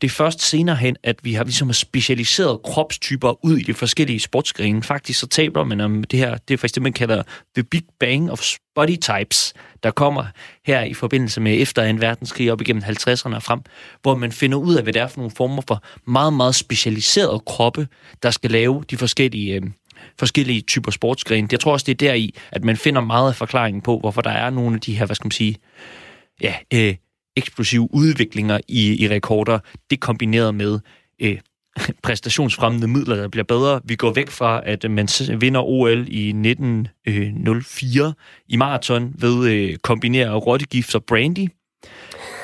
[0.00, 4.20] Det er først senere hen, at vi har ligesom specialiseret kropstyper ud i de forskellige
[4.20, 4.82] sportsgrene.
[4.82, 7.22] Faktisk så taler man om det her, det er faktisk det, man kalder
[7.56, 8.42] the big bang of
[8.74, 10.24] body types, der kommer
[10.66, 11.98] her i forbindelse med efter 2.
[12.00, 13.60] verdenskrig op igennem 50'erne og frem,
[14.02, 17.42] hvor man finder ud af, hvad det er for nogle former for meget, meget specialiserede
[17.46, 17.88] kroppe,
[18.22, 19.62] der skal lave de forskellige øh,
[20.18, 21.48] forskellige typer sportsgrene.
[21.52, 24.30] Jeg tror også, det er deri, at man finder meget af forklaringen på, hvorfor der
[24.30, 25.56] er nogle af de her, hvad skal man sige,
[26.40, 26.94] ja, øh,
[27.36, 29.58] eksplosive udviklinger i, i rekorder,
[29.90, 30.80] det kombineret med
[31.22, 31.38] øh,
[32.02, 33.80] præstationsfremmende midler, der bliver bedre.
[33.84, 35.08] Vi går væk fra, at man
[35.40, 38.12] vinder OL i 1904 øh,
[38.48, 41.48] i maraton ved øh, kombinere rottegift og brandy,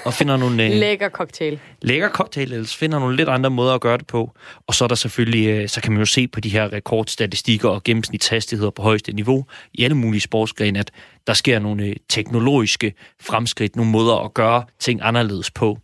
[0.04, 0.66] og finder nogle...
[0.66, 1.60] Øh, lækker cocktail.
[1.82, 4.30] Lækker cocktail, eller finder nogle lidt andre måder at gøre det på.
[4.66, 7.68] Og så er der selvfølgelig, øh, så kan man jo se på de her rekordstatistikker
[7.68, 10.90] og gennemsnitshastigheder på højeste niveau i alle mulige sportsgrene, at
[11.26, 15.78] der sker nogle øh, teknologiske fremskridt, nogle måder at gøre ting anderledes på.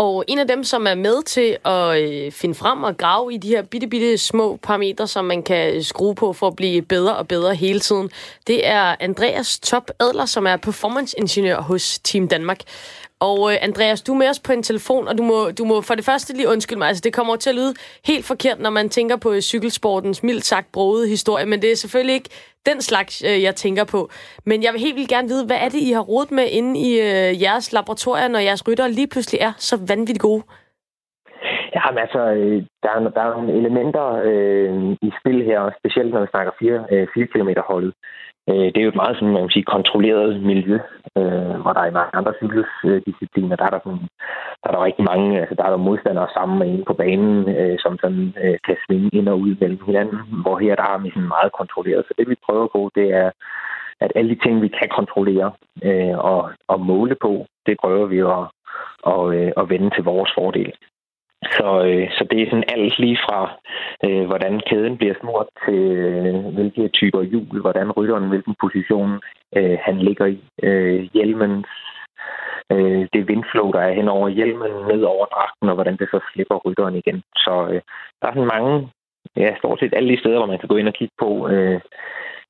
[0.00, 3.36] Og en af dem, som er med til at øh, finde frem og grave i
[3.36, 6.82] de her bitte, bitte små parametre, som man kan øh, skrue på for at blive
[6.82, 8.10] bedre og bedre hele tiden,
[8.46, 12.60] det er Andreas Top Adler, som er performance-ingeniør hos Team Danmark.
[13.20, 15.80] Og øh, Andreas, du er med os på en telefon, og du må, du må
[15.80, 16.88] for det første lige undskylde mig.
[16.88, 20.46] Altså, det kommer til at lyde helt forkert, når man tænker på øh, cykelsportens mildt
[20.46, 22.28] sagt brogede historie, men det er selvfølgelig ikke
[22.66, 24.00] den slags, øh, jeg tænker på.
[24.46, 26.72] Men jeg vil helt vildt gerne vide, hvad er det, I har rodet med inde
[26.88, 30.42] i øh, jeres laboratorier, når jeres rytter lige pludselig er så vanvittigt gode?
[31.76, 36.10] Ja, men altså, øh, der er, der er nogle elementer øh, i spil her, specielt
[36.12, 37.94] når vi snakker 4, øh, 4 km holdet.
[38.50, 40.78] Øh, det er jo et meget sådan, man kan sige, kontrolleret miljø,
[41.18, 44.06] øh, hvor der er i mange andre cykeldiscipliner, der er der, sådan,
[44.60, 47.78] der er der rigtig mange, altså der er der modstandere sammen inde på banen, øh,
[47.84, 51.10] som sådan øh, kan svinge ind og ud mellem hinanden, hvor her der er vi
[51.10, 52.04] sådan meget kontrolleret.
[52.04, 53.30] Så det vi prøver på, det er,
[54.00, 55.52] at alle de ting, vi kan kontrollere
[55.88, 58.44] øh, og, og måle på, det prøver vi at,
[59.02, 60.72] og, øh, at vende til vores fordel.
[61.42, 63.40] Så, øh, så det er sådan alt lige fra,
[64.04, 69.20] øh, hvordan kæden bliver smurt til øh, hvilke typer hjul, hvordan rytteren, hvilken position
[69.56, 71.68] øh, han ligger i, øh, hjelmens
[72.72, 76.20] øh, det vindflow, der er hen over hjelmen, ned over dragten, og hvordan det så
[76.32, 77.22] slipper rytteren igen.
[77.36, 77.80] Så øh,
[78.20, 78.88] der er sådan mange,
[79.36, 81.80] ja, stort set alle de steder, hvor man kan gå ind og kigge på øh,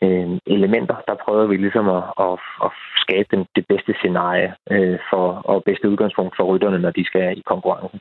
[0.05, 4.99] øh, elementer, der prøver vi ligesom at, at, at skabe den, det bedste scenarie øh,
[5.11, 8.01] for, og bedste udgangspunkt for rytterne, når de skal i konkurrencen.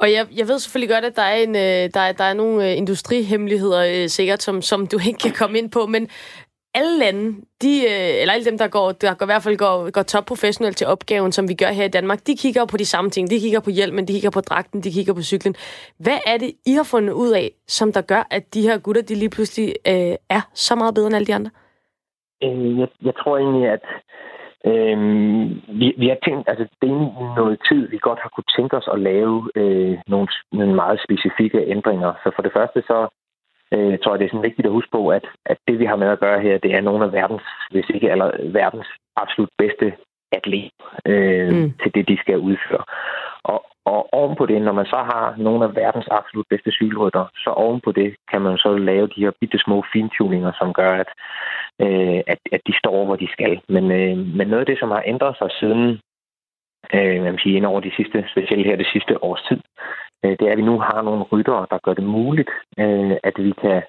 [0.00, 2.34] Og jeg, jeg ved selvfølgelig godt, at der er, en, øh, der, er, der er
[2.34, 6.08] nogle øh, industrihemmeligheder øh, sikkert, som, som du ikke kan komme ind på, men
[6.74, 10.02] alle lande, de, eller alle dem, der går, der går, i hvert fald går, går
[10.02, 13.10] top professionelt til opgaven, som vi gør her i Danmark, de kigger på de samme
[13.10, 13.30] ting.
[13.30, 15.54] De kigger på hjelmen, de kigger på dragten, de kigger på cyklen.
[15.98, 19.02] Hvad er det, I har fundet ud af, som der gør, at de her gutter,
[19.02, 21.50] de lige pludselig øh, er så meget bedre end alle de andre?
[22.40, 23.84] Jeg, jeg tror egentlig, at
[24.72, 28.76] Øhm, vi, vi har tænkt, altså det er noget tid, vi godt har kunne tænke
[28.76, 32.12] os at lave øh, nogle, nogle meget specifikke ændringer.
[32.22, 33.08] Så for det første så
[33.74, 35.96] øh, tror jeg, det er sådan vigtigt at huske på, at, at det vi har
[35.96, 39.92] med at gøre her, det er nogle af verdens, hvis ikke aller, verdens absolut bedste
[40.32, 40.70] atlet
[41.06, 41.72] øh, mm.
[41.82, 42.84] til det, de skal udføre.
[43.42, 47.50] Og, og ovenpå det, når man så har nogle af verdens absolut bedste cykelrytter, så
[47.50, 51.10] ovenpå det kan man så lave de her bitte små fintuninger, som gør, at,
[51.84, 53.60] øh, at, at de står, hvor de skal.
[53.68, 56.00] Men, øh, men noget af det, som har ændret sig siden,
[56.94, 59.60] øh, man sige, ind over de sidste, specielt her det sidste års tid,
[60.24, 63.34] øh, det er, at vi nu har nogle ryttere, der gør det muligt, øh, at
[63.38, 63.82] vi kan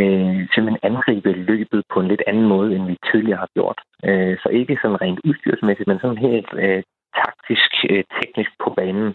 [0.00, 3.78] øh, simpelthen angribe løbet på en lidt anden måde, end vi tidligere har gjort.
[4.04, 6.82] Øh, så ikke sådan rent udstyrsmæssigt, men sådan helt øh,
[7.22, 9.14] taktisk, øh, teknisk på banen.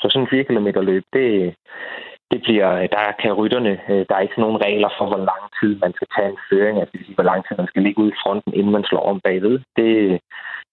[0.00, 1.54] Så sådan en 4 km løb, det,
[2.30, 5.72] det bliver, der kan rytterne, øh, der er ikke nogen regler for, hvor lang tid
[5.84, 8.52] man skal tage en føring, altså hvor lang tid man skal ligge ude i fronten,
[8.54, 9.60] inden man slår om bagved.
[9.76, 10.20] Det,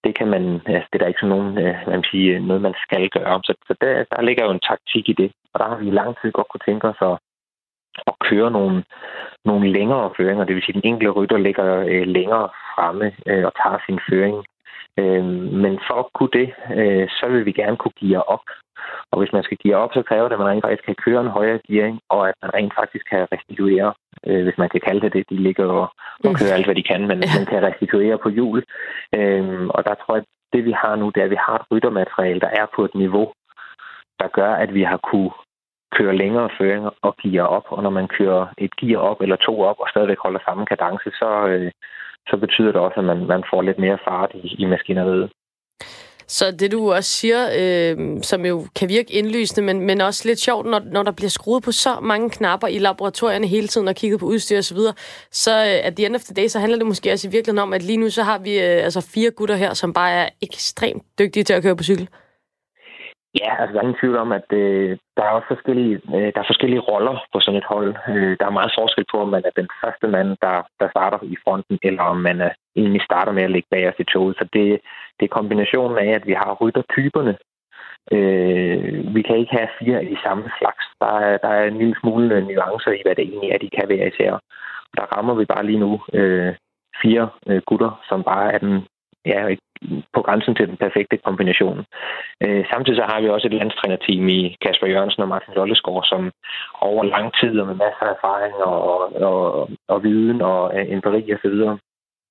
[0.04, 2.74] det kan man, altså, det er der ikke sådan nogen, øh, man sige, noget, man
[2.84, 3.40] skal gøre.
[3.44, 5.98] Så, så der, der ligger jo en taktik i det, og der har vi i
[6.00, 7.16] lang tid godt kunne tænke os at,
[8.10, 8.84] at køre nogle,
[9.44, 10.44] nogle længere føringer.
[10.44, 14.00] Det vil sige, at den enkelte rytter ligger øh, længere fremme øh, og tager sin
[14.08, 14.38] føring.
[15.00, 15.24] Øh,
[15.64, 18.46] men for at kunne det, øh, så vil vi gerne kunne geare op.
[19.10, 21.20] Og hvis man skal geare op, så kræver det, at man rent faktisk kan køre
[21.20, 23.94] en højere gearing, og at man rent faktisk kan restituere,
[24.26, 25.30] øh, hvis man kan kalde det det.
[25.30, 25.88] De ligger og,
[26.24, 28.64] og kører alt, hvad de kan, men man kan restituere på hjul.
[29.14, 31.54] Øh, og der tror jeg, at det vi har nu, det er, at vi har
[31.58, 33.32] et ryttermateriale, der er på et niveau,
[34.20, 35.30] der gør, at vi har kunne
[35.96, 37.66] køre længere føringer og gear op.
[37.68, 41.10] Og når man kører et gear op eller to op og stadigvæk holder samme kadence,
[41.20, 41.70] så, øh,
[42.28, 45.30] så betyder det også, at man, man får lidt mere fart i, i maskineriet.
[46.26, 50.40] Så det du også siger, øh, som jo kan virke indlysende, men, men også lidt
[50.40, 53.94] sjovt, når, når der bliver skruet på så mange knapper i laboratorierne hele tiden og
[53.94, 54.94] kigget på udstyr osv., så, videre,
[55.30, 57.62] så øh, at the end of the day, så handler det måske også i virkeligheden
[57.62, 60.28] om, at lige nu så har vi øh, altså fire gutter her, som bare er
[60.42, 62.08] ekstremt dygtige til at køre på cykel.
[63.40, 66.40] Ja, altså der er ingen tvivl om, at øh, der er også forskellige, øh, der
[66.40, 67.90] er forskellige roller på sådan et hold.
[68.08, 71.18] Øh, der er meget forskel på, om man er den første mand, der, der starter
[71.22, 74.36] i fronten, eller om man er, egentlig starter med at ligge bag os i toget.
[74.36, 74.80] Så det,
[75.20, 77.34] det er kombinationen af, at vi har ryttertyperne.
[78.12, 80.84] Øh, vi kan ikke have fire af de samme slags.
[81.00, 83.88] Der er, der er en lille smule nuancer i, hvad det egentlig er, de kan
[83.88, 84.32] være især.
[84.32, 86.54] Og der rammer vi bare lige nu øh,
[87.02, 88.86] fire øh, gutter, som bare er den
[89.26, 89.54] ja,
[90.14, 91.84] på grænsen til den perfekte kombination.
[92.44, 96.32] Øh, samtidig så har vi også et landstrænerteam i Kasper Jørgensen og Martin Lollesgaard, som
[96.80, 98.80] over lang tid og med masser af erfaring og,
[99.30, 101.78] og, og viden og empiri og så videre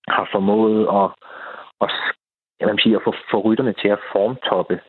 [0.07, 1.07] har formået at,
[1.81, 1.89] at
[2.59, 4.79] jeg vil sige, at få, få rytterne til at formtoppe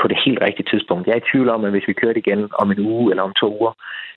[0.00, 1.06] på det helt rigtige tidspunkt.
[1.06, 3.34] Jeg er i tvivl om, at hvis vi kørte igen om en uge eller om
[3.40, 3.72] to uger,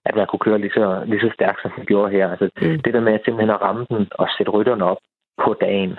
[0.05, 2.29] at man kunne køre lige så, lige så stærkt, som vi gjorde her.
[2.31, 2.79] Altså, mm.
[2.83, 4.97] Det der med at simpelthen at ramme den og sætte rytterne op
[5.43, 5.93] på dagen,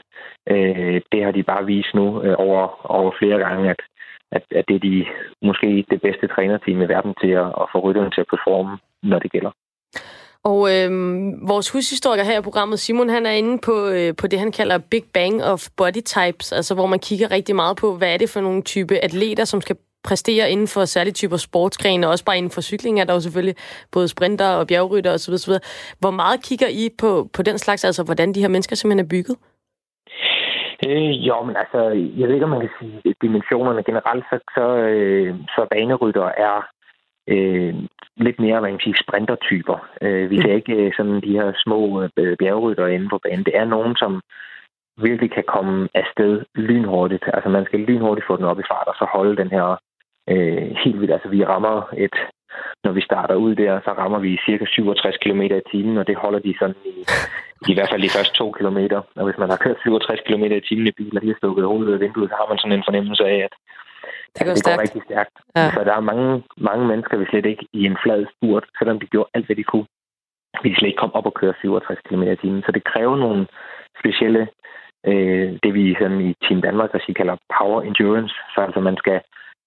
[0.52, 3.80] øh, det har de bare vist nu øh, over, over flere gange, at,
[4.32, 5.06] at, at det er de
[5.42, 9.18] måske det bedste trænerteam i verden til at, at få rytterne til at performe, når
[9.18, 9.50] det gælder.
[10.44, 10.90] Og øh,
[11.48, 14.78] vores hushistoriker her i programmet, Simon, han er inde på, øh, på det, han kalder
[14.78, 18.30] Big Bang of Body Types, altså hvor man kigger rigtig meget på, hvad er det
[18.30, 22.38] for nogle type atleter, som skal præstere inden for særlige typer sportsgrene, og også bare
[22.38, 23.56] inden for cykling er der jo selvfølgelig
[23.92, 25.32] både sprinter og bjergrytter osv.
[25.32, 25.52] osv.
[26.00, 29.08] Hvor meget kigger I på, på den slags, altså hvordan de her mennesker simpelthen er
[29.10, 29.36] bygget?
[30.86, 31.80] Øh, jo, men altså,
[32.18, 36.56] jeg ved ikke, om man kan sige dimensionerne generelt, så, så, øh, så banerytter er
[37.28, 37.74] øh,
[38.16, 39.88] lidt mere, hvad man siger, sprintertyper.
[40.02, 43.44] Øh, vi ser ikke øh, sådan de her små øh, bjergrytter inde på banen.
[43.44, 44.20] Det er nogen, som
[45.06, 47.24] virkelig kan komme afsted lynhurtigt.
[47.34, 49.78] Altså man skal lynhurtigt få den op i fart, og så holde den her
[50.30, 51.12] øh, helt vildt.
[51.16, 52.16] Altså vi rammer et,
[52.84, 56.16] når vi starter ud der, så rammer vi cirka 67 km i timen, og det
[56.16, 56.94] holder de sådan i,
[57.70, 59.00] i hvert fald de første to kilometer.
[59.18, 61.64] Og hvis man har kørt 67 km i timen i bil, og lige har stukket
[61.64, 63.54] hovedet ud af vinduet, så har man sådan en fornemmelse af, at
[64.34, 64.76] det går, det stærkt.
[64.76, 65.34] går rigtig stærkt.
[65.56, 65.70] Ja.
[65.74, 69.06] Så der er mange, mange mennesker, vi slet ikke i en flad spurt, selvom de
[69.06, 69.86] gjorde alt, hvad de kunne.
[70.62, 72.62] Vi slet ikke kom op og køre 67 km i timen.
[72.66, 73.46] Så det kræver nogle
[74.00, 74.48] specielle,
[75.10, 78.34] øh, det vi sådan i Team Danmark også kalder power endurance.
[78.54, 79.20] Så altså man skal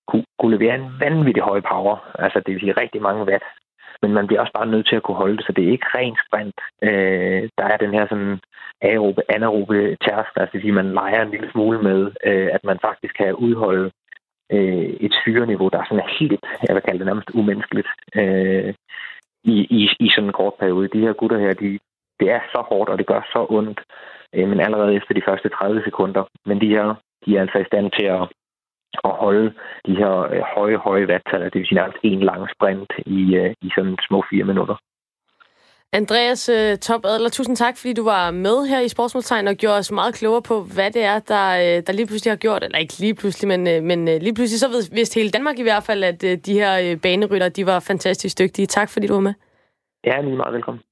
[0.08, 1.96] kunne, kunne levere en vanvittig høj power.
[2.20, 3.44] Altså det vil sige rigtig mange watt.
[4.02, 5.94] Men man bliver også bare nødt til at kunne holde det, så det er ikke
[5.98, 6.60] ren sprint.
[6.82, 8.40] Øh, der er den her sådan
[8.82, 12.64] aerobe, anaerobe tærsk, altså det vil sige, man leger en lille smule med, øh, at
[12.64, 13.92] man faktisk kan udholde
[14.52, 18.74] øh, et syreniveau, der er sådan helt, jeg vil kalde det nærmest umenneskeligt, øh,
[19.44, 20.88] i, i, i sådan en kort periode.
[20.88, 21.80] De her gutter her, de,
[22.20, 23.80] det er så hårdt, og det gør så ondt,
[24.36, 26.24] øh, men allerede efter de første 30 sekunder.
[26.46, 28.24] Men de her, de er altså i stand til at,
[29.04, 29.54] at holde
[29.88, 33.54] de her øh, høje, høje vattaler, det vil sige nærmest en lang sprint i, øh,
[33.62, 34.76] i sådan små fire minutter.
[35.94, 39.78] Andreas uh, Top Adler, tusind tak, fordi du var med her i Sportsmålstegn og gjorde
[39.78, 42.78] os meget klogere på, hvad det er, der, uh, der lige pludselig har gjort, eller
[42.78, 46.04] ikke lige pludselig, men, men lige pludselig så ved, vidste hele Danmark i hvert fald,
[46.04, 48.66] at de her banerytter, de var fantastisk dygtige.
[48.66, 49.34] Tak, fordi du var med.
[50.06, 50.84] Ja, lige meget velkommen.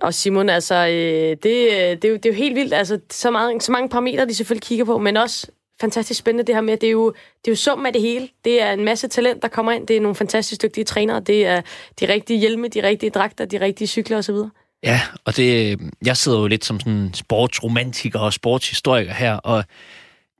[0.00, 3.30] Og Simon, altså, øh, det, det, er jo, det er jo helt vildt, altså, så,
[3.30, 5.50] meget, så mange parametre, de selvfølgelig kigger på, men også
[5.80, 7.10] fantastisk spændende det her med, det er jo,
[7.44, 8.28] det er jo summen af det hele.
[8.44, 9.86] Det er en masse talent, der kommer ind.
[9.86, 11.20] Det er nogle fantastisk dygtige trænere.
[11.20, 11.62] Det er
[12.00, 14.34] de rigtige hjelme, de rigtige dragter, de rigtige cykler osv.
[14.82, 19.64] Ja, og det, jeg sidder jo lidt som sådan sportsromantiker og sportshistoriker her, og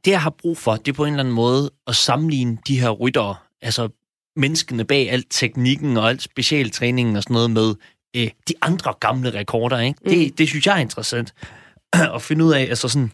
[0.05, 2.81] det, jeg har brug for, det er på en eller anden måde at sammenligne de
[2.81, 3.89] her ryttere, altså
[4.37, 7.75] menneskene bag alt teknikken og alt specialtræningen og sådan noget med
[8.17, 9.79] øh, de andre gamle rekorder.
[9.79, 9.99] Ikke?
[10.05, 10.11] Mm.
[10.11, 11.35] Det, det synes jeg er interessant
[12.15, 12.61] at finde ud af.
[12.61, 13.13] Altså sådan,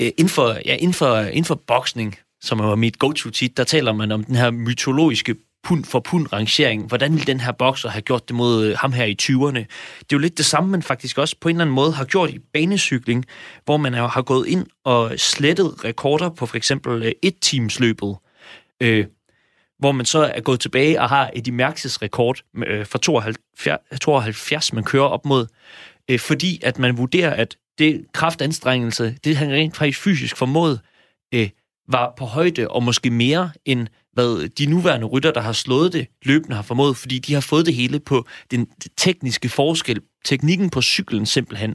[0.00, 3.64] øh, inden, for, ja, inden, for, inden for boksning, som er mit go-to tit, der
[3.64, 6.86] taler man om den her mytologiske pund for pund rangering.
[6.86, 9.58] Hvordan ville den her bokser have gjort det mod øh, ham her i 20'erne?
[9.98, 12.04] Det er jo lidt det samme, man faktisk også på en eller anden måde har
[12.04, 13.24] gjort i banecykling,
[13.64, 18.16] hvor man har gået ind og slettet rekorder på for eksempel øh, et teamsløbet.
[18.80, 19.06] Øh,
[19.78, 24.72] hvor man så er gået tilbage og har et Mærkses rekord øh, fra 72, 72,
[24.72, 25.46] man kører op mod,
[26.10, 30.78] øh, fordi at man vurderer, at det kraftanstrengelse, det han rent faktisk fysisk formåede,
[31.34, 31.48] øh,
[31.88, 36.06] var på højde og måske mere end hvad de nuværende rytter, der har slået det,
[36.22, 40.82] løbende har formået, fordi de har fået det hele på den tekniske forskel, teknikken på
[40.82, 41.74] cyklen simpelthen.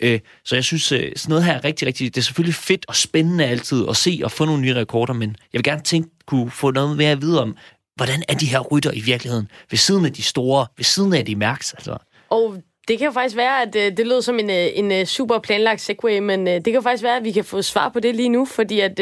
[0.00, 2.86] Øh, så jeg synes, øh, sådan noget her er rigtig, rigtig, det er selvfølgelig fedt
[2.88, 6.10] og spændende altid at se og få nogle nye rekorder, men jeg vil gerne tænke,
[6.26, 7.56] kunne få noget mere at vide om,
[7.96, 11.24] hvordan er de her rytter i virkeligheden, ved siden af de store, ved siden af
[11.24, 11.96] de mærks, altså.
[12.30, 15.04] Og det kan jo faktisk være, at øh, det lyder som en, øh, en øh,
[15.04, 18.00] super planlagt segway, men det kan jo faktisk være, at vi kan få svar på
[18.00, 19.00] det lige nu, fordi at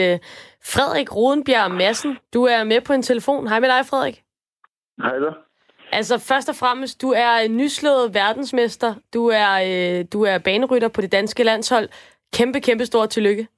[0.64, 3.48] Frederik Rodenbjerg Madsen, du er med på en telefon.
[3.48, 4.22] Hej med dig, Frederik.
[5.02, 5.30] Hej da.
[5.92, 8.94] Altså først og fremmest, du er nyslået verdensmester.
[9.14, 11.88] Du er, du er banerytter på det danske landshold.
[12.32, 13.46] Kæmpe, kæmpe stort tillykke.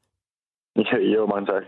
[0.77, 1.63] Ja, jo, mange tak.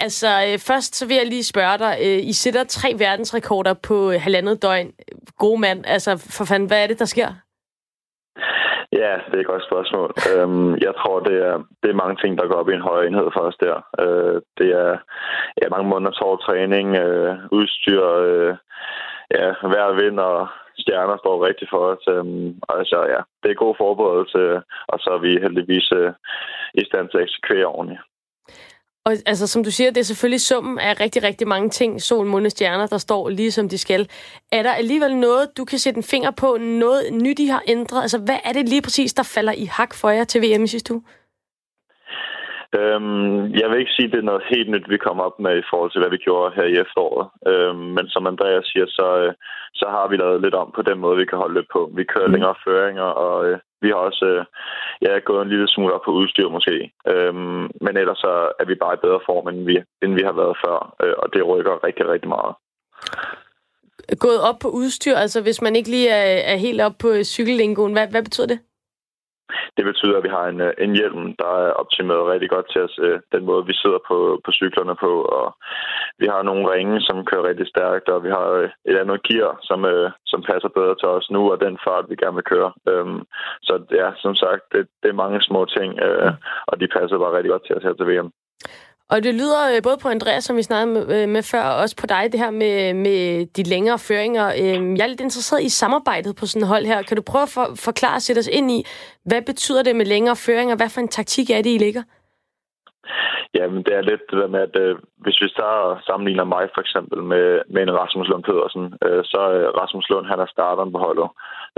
[0.00, 0.28] Altså,
[0.66, 2.26] først så vil jeg lige spørge dig.
[2.28, 4.92] I sætter tre verdensrekorder på halvandet døgn.
[5.38, 5.86] God mand.
[5.86, 7.34] Altså, for fanden, hvad er det, der sker?
[9.00, 10.10] Ja, det er et godt spørgsmål.
[10.30, 13.06] Øhm, jeg tror, det er, det er mange ting, der går op i en højere
[13.06, 13.76] enhed for os der.
[14.02, 14.92] Øh, det er
[15.62, 18.54] ja, mange måneder hård træning, øh, udstyr, øh,
[19.36, 22.04] ja, hver vind og stjerner står rigtigt for os.
[22.08, 26.12] Øhm, altså, ja, det er god forberedelse, og så er vi heldigvis øh,
[26.74, 28.02] i stand til at eksekvere ordentligt.
[29.06, 32.26] Og altså, som du siger, det er selvfølgelig summen af rigtig, rigtig mange ting, sol,
[32.26, 34.08] måne, stjerner, der står lige som de skal.
[34.52, 38.02] Er der alligevel noget, du kan sætte en finger på, noget nyt, I har ændret?
[38.02, 40.66] Altså, hvad er det lige præcis, der falder i hak for jer til VM i
[40.66, 41.02] sidste uge?
[42.78, 45.54] Øhm, jeg vil ikke sige, at det er noget helt nyt, vi kommer op med
[45.58, 47.26] i forhold til, hvad vi gjorde her i efteråret.
[47.52, 49.32] Øhm, men som Andreas siger, så, øh,
[49.80, 51.90] så har vi lavet lidt om på den måde, vi kan holde lidt på.
[51.98, 52.32] Vi kører mm.
[52.32, 54.44] længere føringer, og øh, vi har også øh,
[55.04, 56.76] ja, gået en lille smule op på udstyr måske.
[57.12, 60.36] Øhm, men ellers så er vi bare i bedre form, end vi, end vi har
[60.42, 62.54] været før, øh, og det rykker rigtig, rigtig meget.
[64.26, 67.92] Gået op på udstyr, altså hvis man ikke lige er, er helt op på cykellingoen,
[67.92, 68.58] hvad, hvad betyder det?
[69.76, 72.80] Det betyder, at vi har en, øh, en hjelm, der er optimeret rigtig godt til
[72.86, 75.12] os, øh, den måde, vi sidder på, på cyklerne på.
[75.38, 75.46] Og
[76.18, 79.58] vi har nogle ringe, som kører rigtig stærkt, og vi har øh, et andet gear,
[79.62, 79.78] som,
[80.26, 82.72] som passer bedre til os nu, og den fart, vi gerne vil køre.
[82.88, 83.20] Øhm,
[83.62, 85.90] så ja, som sagt, det, det er mange små ting,
[86.66, 88.30] og de passer bare rigtig godt til os her til VM.
[89.10, 91.76] Og det lyder øh, både på Andreas, som vi snakkede med, øh, med før, og
[91.76, 94.46] også på dig, det her med, med de længere føringer.
[94.46, 97.02] Øhm, jeg er lidt interesseret i samarbejdet på sådan et hold her.
[97.02, 98.84] Kan du prøve at for, forklare og sætte os ind i,
[99.24, 100.76] hvad betyder det med længere føringer?
[100.76, 102.02] Hvad for en taktik er det, I ligger?
[103.54, 105.68] Jamen, det er lidt det der med, at øh, hvis vi så
[106.06, 110.26] sammenligner mig for eksempel med, med en Rasmus Lund Pedersen, øh, så er Rasmus Lund,
[110.26, 111.28] han er starteren på holdet,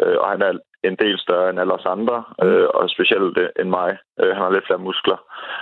[0.03, 0.53] øh, og han er
[0.85, 3.99] en del større end alle os andre, øh, og specielt øh, end mig.
[4.21, 5.19] Øh, han har lidt flere muskler,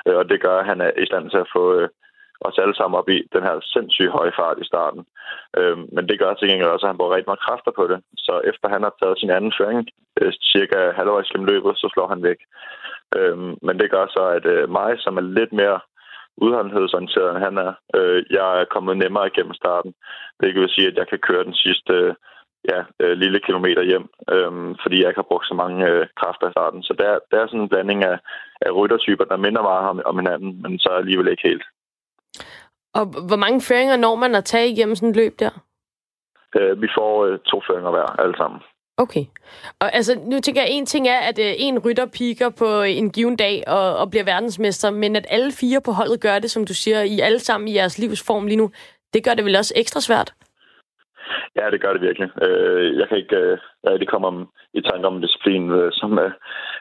[0.07, 1.89] øh, og det gør, at han er i stand til at få øh,
[2.41, 5.03] os alle sammen op i den her sindssygt høje fart i starten.
[5.59, 7.99] Øh, men det gør til gengæld også, at han bruger rigtig meget kræfter på det.
[8.17, 9.89] Så efter han har taget sin anden føring,
[10.21, 12.41] øh, cirka halvvejs gennem løbet, så slår han væk.
[13.17, 15.81] Øh, men det gør så, at øh, mig, som er lidt mere
[16.37, 19.93] udholdenhedsorienteret, end han er, øh, jeg er kommet nemmere igennem starten.
[20.41, 22.15] Det vil sige, at jeg kan køre den sidste øh,
[22.73, 26.49] ja, øh, lille kilometer hjem, øh, fordi jeg ikke har brugt så mange øh, kræfter
[26.49, 26.83] i starten.
[26.83, 28.19] Så der, der er sådan en blanding af,
[28.61, 31.65] af ryttertyper, der minder meget om, om hinanden, men så alligevel ikke helt.
[32.95, 35.51] Og hvor mange føringer når man at tage igennem sådan et løb der?
[36.57, 38.61] Øh, vi får øh, to føringer hver, alle sammen.
[38.97, 39.25] Okay.
[39.81, 43.11] Og altså, nu tænker jeg, en ting er, at øh, en rytter piker på en
[43.11, 46.67] given dag og, og bliver verdensmester, men at alle fire på holdet gør det, som
[46.67, 48.71] du siger, i alle sammen i jeres livsform lige nu,
[49.15, 50.35] det gør det vel også ekstra svært?
[51.57, 52.29] Ja, det gør det virkelig.
[52.47, 56.19] Øh, jeg kan ikke øh, rigtig komme i tanke om disciplin, øh, som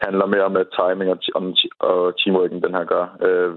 [0.06, 3.06] handler mere om timing og, om, og teamworking, den her gør.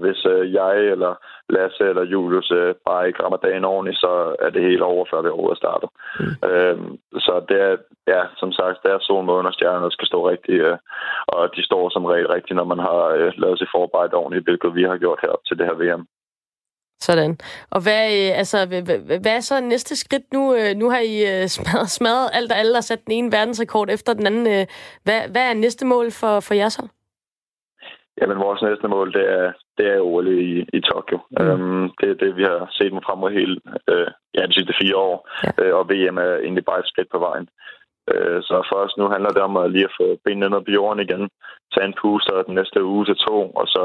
[0.03, 0.25] Hvis
[0.59, 1.13] jeg eller
[1.49, 2.51] Lasse eller Julius
[2.87, 5.89] bare ikke rammer dagen ordentligt, så er det helt over, før vi overhovedet starter.
[6.19, 6.97] Mm.
[7.25, 7.75] Så det er,
[8.07, 10.63] ja, som sagt, det er sol, måne og stjerner, der skal stå rigtigt,
[11.27, 13.01] og de står som regel rigtigt, når man har
[13.37, 16.07] lavet sig forarbejde ordentligt, hvilket vi har gjort her til det her VM.
[16.99, 17.37] Sådan.
[17.71, 18.81] Og hvad, øh, altså, hvad,
[19.21, 20.55] hvad er så næste skridt nu?
[20.55, 23.89] Øh, nu har I øh, smadret, smadret alt og alle og sat den ene verdensrekord
[23.89, 24.67] efter den anden.
[25.03, 26.87] Hvad, hvad er næste mål for, for jer så?
[28.21, 31.17] Jamen, vores næste mål, det er, det er OL i, i Tokyo.
[31.31, 31.49] Mm.
[31.49, 33.55] Um, det er det, vi har set mig frem mod hele
[33.93, 35.15] uh, ja, de sidste fire år.
[35.43, 35.51] Ja.
[35.61, 37.49] Uh, og VM er egentlig bare et skridt på vejen.
[38.13, 40.71] Øh, så for os nu handler det om at lige at få benene ned på
[40.77, 41.23] jorden igen,
[41.73, 43.83] tage en puster den næste uge til to, og så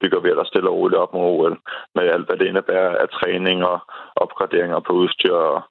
[0.00, 1.56] bygger vi ellers stille og roligt op mod OL
[1.94, 3.78] med alt, hvad det indebærer af træning og
[4.16, 5.62] opgraderinger på udstyr og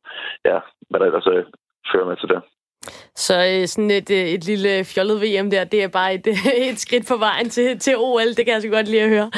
[0.45, 0.57] ja,
[0.89, 1.43] hvad der ellers øh,
[1.91, 2.41] fører med til det.
[3.15, 6.27] Så øh, sådan et, et lille fjollet VM der, det er bare et,
[6.71, 8.29] et skridt på vejen til, til OL.
[8.37, 9.31] Det kan jeg så godt lige at høre.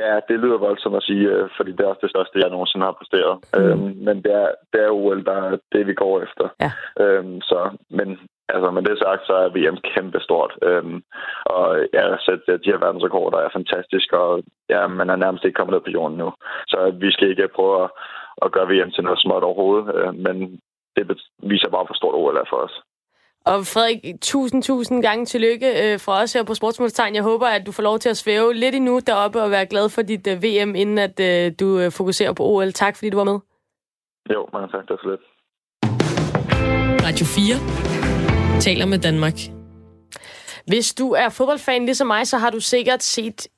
[0.00, 2.86] Ja, det lyder voldsomt at sige, øh, fordi det er også det største, jeg nogensinde
[2.86, 3.34] har præsteret.
[3.54, 3.58] Mm.
[3.58, 6.46] Øhm, men det er, det er OL, der er det, vi går efter.
[6.64, 6.70] Ja.
[7.04, 7.58] Øhm, så,
[7.90, 8.08] men
[8.54, 10.52] altså, med det sagt, så er VM kæmpe stort.
[10.62, 11.02] Øhm,
[11.44, 12.30] og ja, så
[12.64, 16.16] de her verdensrekorder er fantastiske, og ja, man er nærmest ikke kommet ned på jorden
[16.18, 16.28] nu.
[16.72, 17.90] Så vi skal ikke prøve at,
[18.44, 20.60] at gøre VM til noget småt overhovedet, øh, men
[20.96, 21.04] det
[21.42, 22.74] viser bare, hvor stort OL er for os.
[23.46, 27.14] Og Frederik, tusind, tusind gange tillykke øh, fra os her på Sportsmålstegn.
[27.14, 29.88] Jeg håber, at du får lov til at svæve lidt endnu deroppe og være glad
[29.88, 32.72] for dit øh, VM, inden at øh, du øh, fokuserer på OL.
[32.72, 33.38] Tak, fordi du var med.
[34.34, 34.82] Jo, mange tak.
[34.82, 35.20] Det var så lidt.
[37.06, 39.38] Radio 4 taler med Danmark.
[40.66, 43.48] Hvis du er fodboldfan ligesom mig, så har du sikkert set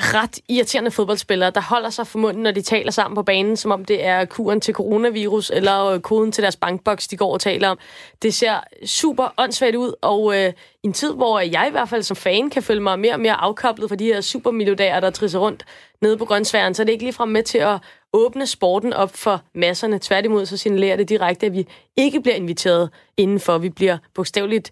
[0.00, 3.70] ret irriterende fodboldspillere, der holder sig for munden, når de taler sammen på banen, som
[3.70, 7.40] om det er kuren til coronavirus, eller øh, koden til deres bankboks, de går og
[7.40, 7.78] taler om.
[8.22, 8.54] Det ser
[8.86, 12.50] super åndssvagt ud, og øh, i en tid, hvor jeg i hvert fald som fan
[12.50, 15.64] kan føle mig mere og mere afkoblet for de her supermilliardærer, der trisser rundt
[16.02, 17.78] nede på grøntsværen, så er det ikke ligefrem med til at
[18.12, 19.98] åbne sporten op for masserne.
[19.98, 23.58] Tværtimod så signalerer det direkte, at vi ikke bliver inviteret indenfor.
[23.58, 24.70] Vi bliver bogstaveligt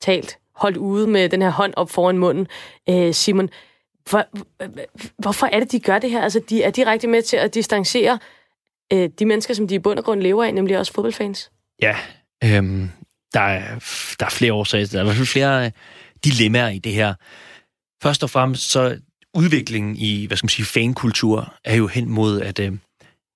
[0.00, 2.46] talt holdt ude med den her hånd op foran munden.
[2.88, 3.48] Øh, Simon,
[4.10, 4.26] hvor,
[5.22, 6.22] hvorfor er det, de gør det her?
[6.22, 8.18] Altså, de er direkte med til at distancere
[8.92, 11.50] øh, de mennesker, som de i bund og grund lever af, nemlig også fodboldfans.
[11.82, 11.96] Ja,
[12.44, 12.90] øhm,
[13.34, 13.74] der, er,
[14.20, 14.86] der er flere årsager.
[14.86, 15.70] Der er i hvert fald flere øh,
[16.24, 17.14] dilemmaer i det her.
[18.02, 18.98] Først og fremmest så
[19.34, 22.72] udviklingen i, hvad skal man sige, fankultur er jo hen mod, at, øh,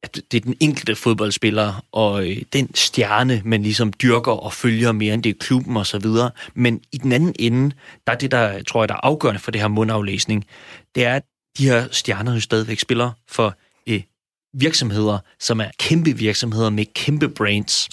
[0.04, 4.92] at det er den enkelte fodboldspiller og øh, den stjerne, man ligesom dyrker og følger
[4.92, 6.30] mere end det er klubben og så videre.
[6.54, 7.74] Men i den anden ende,
[8.06, 10.46] der er det, der tror jeg, der er afgørende for det her mundaflæsning,
[10.94, 11.22] det er, at
[11.58, 13.56] de her stjerner jo stadigvæk spiller for
[13.88, 14.02] øh,
[14.54, 17.88] virksomheder, som er kæmpe virksomheder med kæmpe brands.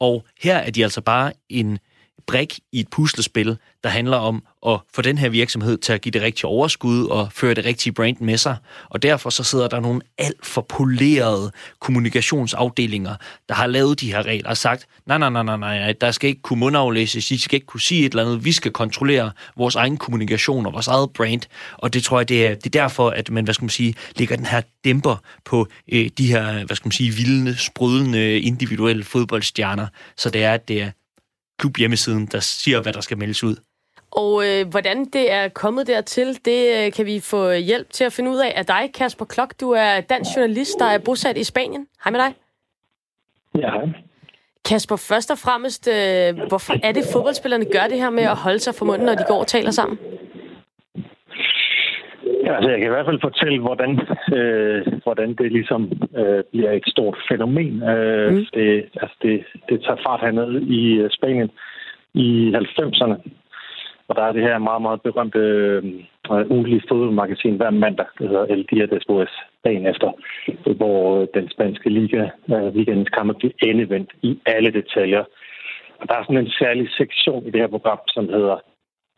[0.00, 1.78] Og her er de altså bare en
[2.26, 6.12] brik i et puslespil, der handler om at få den her virksomhed til at give
[6.12, 8.56] det rigtige overskud og føre det rigtige brand med sig.
[8.90, 13.14] Og derfor så sidder der nogle alt for polerede kommunikationsafdelinger,
[13.48, 16.28] der har lavet de her regler og sagt, nej, nej, nej, nej, nej, der skal
[16.28, 19.74] ikke kunne mundaflæses, I skal ikke kunne sige et eller andet, vi skal kontrollere vores
[19.74, 21.42] egen kommunikation og vores eget brand.
[21.78, 23.94] Og det tror jeg, det er, det er derfor, at man, hvad skal man sige,
[24.16, 29.04] lægger den her dæmper på øh, de her, hvad skal man sige, vildende, sprødende, individuelle
[29.04, 29.86] fodboldstjerner.
[30.16, 30.90] Så det er, at det er
[31.58, 33.56] klub hjemmesiden, der siger, hvad der skal meldes ud.
[34.10, 38.12] Og øh, hvordan det er kommet dertil, det øh, kan vi få hjælp til at
[38.12, 39.60] finde ud af af dig, Kasper Klok.
[39.60, 41.86] Du er dansk journalist, der er bosat i Spanien.
[42.04, 42.34] Hej med dig.
[43.54, 43.88] Ja, hej.
[44.64, 48.58] Kasper, først og fremmest, øh, hvorfor er det, fodboldspillerne gør det her med at holde
[48.58, 49.98] sig for munden, når de går og taler sammen?
[52.44, 53.90] Ja, altså, jeg kan i hvert fald fortælle, hvordan,
[54.38, 55.82] øh, hvordan det ligesom
[56.16, 57.82] øh, bliver et stort fænomen.
[57.82, 58.44] Øh, mm.
[58.54, 61.50] det, altså, det, det tager fart hernede i øh, Spanien
[62.14, 63.16] i 90'erne.
[64.08, 65.82] Og der er det her meget, meget berømte øh,
[66.50, 69.32] ugenlige fodboldmagasin hver mandag, der hedder El Dia Después,
[69.64, 70.10] dagen efter,
[70.76, 72.22] hvor den spanske liga,
[72.52, 75.24] øh, weekendens kampe, bliver endevendt i alle detaljer.
[76.00, 78.56] Og der er sådan en særlig sektion i det her program, som hedder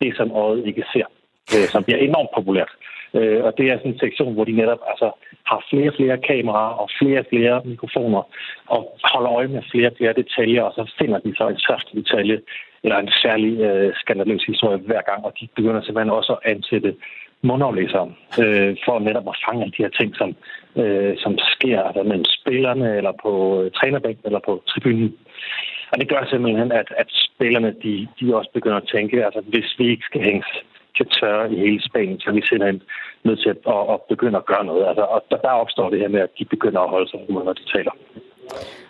[0.01, 1.07] Det, som øjet ikke ser,
[1.55, 2.71] øh, som bliver enormt populært.
[3.17, 5.07] Øh, og det er sådan en sektion, hvor de netop altså,
[5.49, 8.21] har flere og flere kameraer og flere og flere mikrofoner
[8.67, 11.93] og holder øje med flere og flere detaljer, og så finder de så en særlig
[12.01, 12.37] detalje
[12.83, 16.95] eller en særlig øh, skandaløs historie hver gang, og de begynder simpelthen også at ansætte
[17.41, 18.07] mundaflæsere
[18.41, 20.29] øh, for netop at fange alle de her ting, som,
[20.81, 25.17] øh, som sker der mellem spillerne, eller på øh, trænerbænken, eller på tribunen.
[25.91, 29.69] Og det gør simpelthen, at, at spillerne de, de også begynder at tænke, altså hvis
[29.79, 30.51] vi ikke skal hænges
[30.97, 32.81] til tørre i hele Spanien, så er vi simpelthen
[33.23, 34.83] nødt til at, at, at begynde at gøre noget.
[34.89, 37.53] Altså, og der, der opstår det her med, at de begynder at holde sig når
[37.53, 37.93] de taler.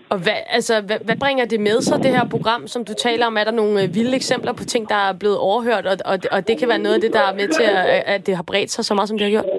[0.10, 3.26] Og hvad, altså, hvad, hvad bringer det med sig, det her program, som du taler
[3.26, 3.38] om?
[3.38, 6.47] Er der nogle øh, vilde eksempler på ting, der er blevet overhørt, og, og, og
[6.47, 8.72] det kan være noget af det, der er med til, at, at det har bredt
[8.72, 9.49] sig så meget, som det har gjort?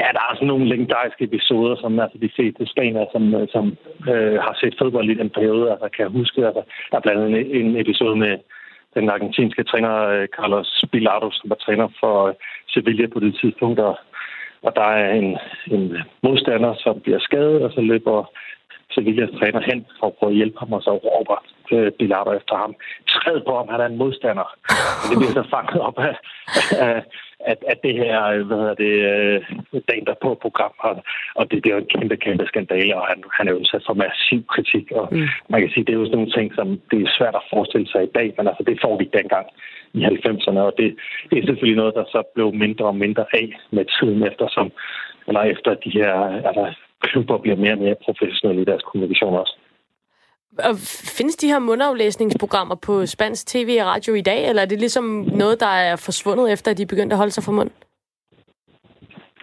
[0.00, 3.64] Ja, der er sådan nogle legendariske episoder, som altså de fleste spanier, som, øh, som
[4.12, 6.46] øh, har set fodbold i den periode, altså kan huske.
[6.46, 8.34] Altså, der er blandt andet en episode med
[8.94, 12.36] den argentinske træner øh, Carlos Bilardo, som var træner for
[12.68, 13.98] Sevilla på det tidspunkt, og
[14.62, 18.30] og der er en, en modstander, som bliver skadet, og så løber
[18.94, 21.36] Sevillas træner hen for at prøve at hjælpe ham, og så råber
[21.72, 22.74] øh, Bilardo efter ham.
[23.08, 24.48] Træd på ham, han er en modstander.
[25.00, 26.14] Og det bliver så fanget op af,
[26.86, 27.02] af,
[27.46, 29.40] at, at det her, hvad hedder det, øh,
[29.88, 33.06] dagen der på program, og, og det, det er jo en kæmpe, kæmpe skandale, og
[33.06, 35.28] han, han er jo udsat for massiv kritik, og mm.
[35.48, 37.88] man kan sige, det er jo sådan nogle ting, som det er svært at forestille
[37.88, 39.46] sig i dag, men altså det får vi dengang
[39.94, 40.88] i 90'erne, og det,
[41.30, 44.72] det er selvfølgelig noget, der så blev mindre og mindre af med tiden efter, som,
[45.28, 46.12] eller efter de her
[46.48, 49.56] altså, klubber bliver mere og mere professionelle i deres kommunikation også.
[50.68, 50.76] Og
[51.18, 55.04] findes de her mundaflæsningsprogrammer på spansk tv og radio i dag, eller er det ligesom
[55.42, 57.70] noget, der er forsvundet efter, at de begyndte at holde sig for mund?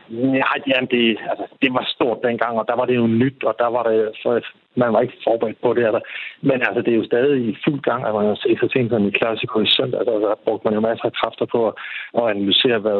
[0.09, 3.55] Nej, jamen det, altså, det var stort dengang, og der var det jo nyt, og
[3.59, 4.29] der var det, så
[4.75, 5.83] man var ikke forberedt på det.
[5.85, 6.01] Altså.
[6.41, 8.89] Men altså, det er jo stadig i fuld gang, at man har set så sent
[8.91, 11.73] som i Classico i søndag, altså, der brugte man jo masser af kræfter på at,
[12.17, 12.99] at analysere, hvad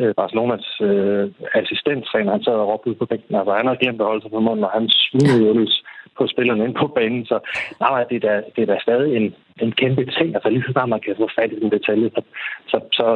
[0.00, 1.24] øh, Barcelonas øh,
[1.60, 3.34] assistenttræner, han sad og råbte ud på bænken.
[3.34, 5.76] Altså, han har glemt at holde sig på munden, og han smidte jo løs
[6.18, 7.24] på spillerne ind på banen.
[7.26, 7.38] Så
[7.80, 10.34] nej, det er da, det er da stadig en, en kæmpe ting.
[10.34, 12.22] Altså lige så snart man kan få fat i den detalje, så,
[12.66, 13.10] så, så,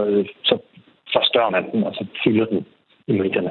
[0.44, 0.58] så
[1.12, 2.66] forstørrer man den, og så fylder den
[3.06, 3.50] i medierne.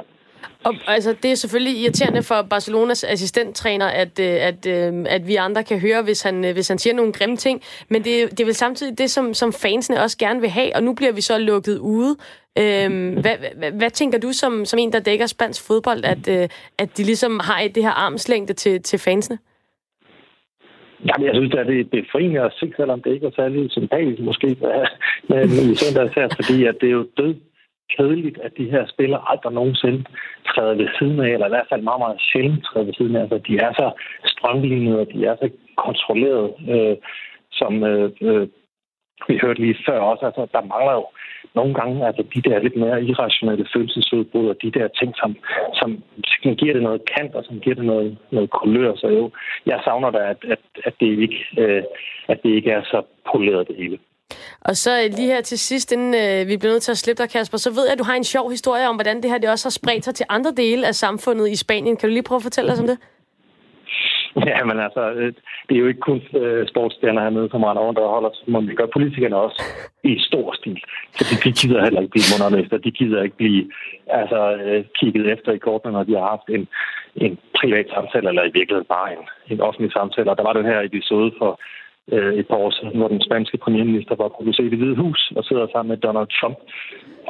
[0.64, 5.36] Og, altså, det er selvfølgelig irriterende for Barcelonas assistenttræner, at, øh, at, øh, at, vi
[5.36, 7.62] andre kan høre, hvis han, øh, hvis han siger nogle grimme ting.
[7.90, 10.84] Men det, det er vel samtidig det, som, som fansene også gerne vil have, og
[10.84, 12.16] nu bliver vi så lukket ude.
[12.60, 16.28] Øhm, hvad, hvad, hvad tænker du som, som en, der dækker spansk fodbold, at,
[16.78, 19.38] at de ligesom har det her armslængde til, til fansene?
[21.06, 24.22] Jamen, jeg synes, at det er befriende at se, selvom det ikke er særlig sympatisk
[24.22, 24.48] måske
[25.30, 27.36] med i søndags her, fordi at det er jo død
[27.96, 30.04] kedeligt, at de her spillere aldrig nogensinde
[30.48, 33.22] træder ved siden af, eller i hvert fald meget, meget sjældent træder ved siden af.
[33.22, 33.92] Altså, de er så
[34.26, 36.98] strømlignede, og de er så kontrolleret, øh,
[37.52, 38.48] som øh, øh,
[39.28, 40.26] vi hørte lige før også.
[40.26, 41.06] Altså, der mangler jo
[41.56, 45.36] nogle gange altså, de der lidt mere irrationelle følelsesudbrud, og de der ting, som,
[45.80, 46.04] som,
[46.42, 48.96] som giver det noget kant, og som giver det noget, noget kulør.
[48.96, 49.32] Så jo,
[49.66, 51.84] jeg savner da, at, at, at, det ikke, øh,
[52.28, 53.98] at det ikke er så poleret det hele.
[54.68, 57.24] Og så øh, lige her til sidst, inden øh, vi bliver nødt til at slippe
[57.24, 59.38] dig, Kasper, så ved jeg, at du har en sjov historie om, hvordan det her
[59.38, 61.98] det også har spredt sig til andre dele af samfundet i Spanien.
[61.98, 62.98] Kan du lige prøve at fortælle os om det?
[64.52, 65.34] Ja, men altså, øh,
[65.68, 68.68] det er jo ikke kun øh, sportsstjerner hernede, som render rundt og holder sig mund.
[68.68, 69.64] Det gør politikerne også
[70.04, 70.80] i stor stil.
[71.16, 72.84] Så de, de gider heller ikke blive munderne.
[72.84, 73.72] De gider ikke blive
[74.08, 76.68] altså, øh, kigget efter i kortene, når de har haft en,
[77.16, 80.32] en privat samtale, eller i virkeligheden bare en, en offentlig samtale.
[80.32, 81.60] Og der var det her episode for
[82.16, 85.02] øh, et par år siden, hvor den spanske premierminister var på besøg i det hvide
[85.04, 86.58] hus og sidder sammen med Donald Trump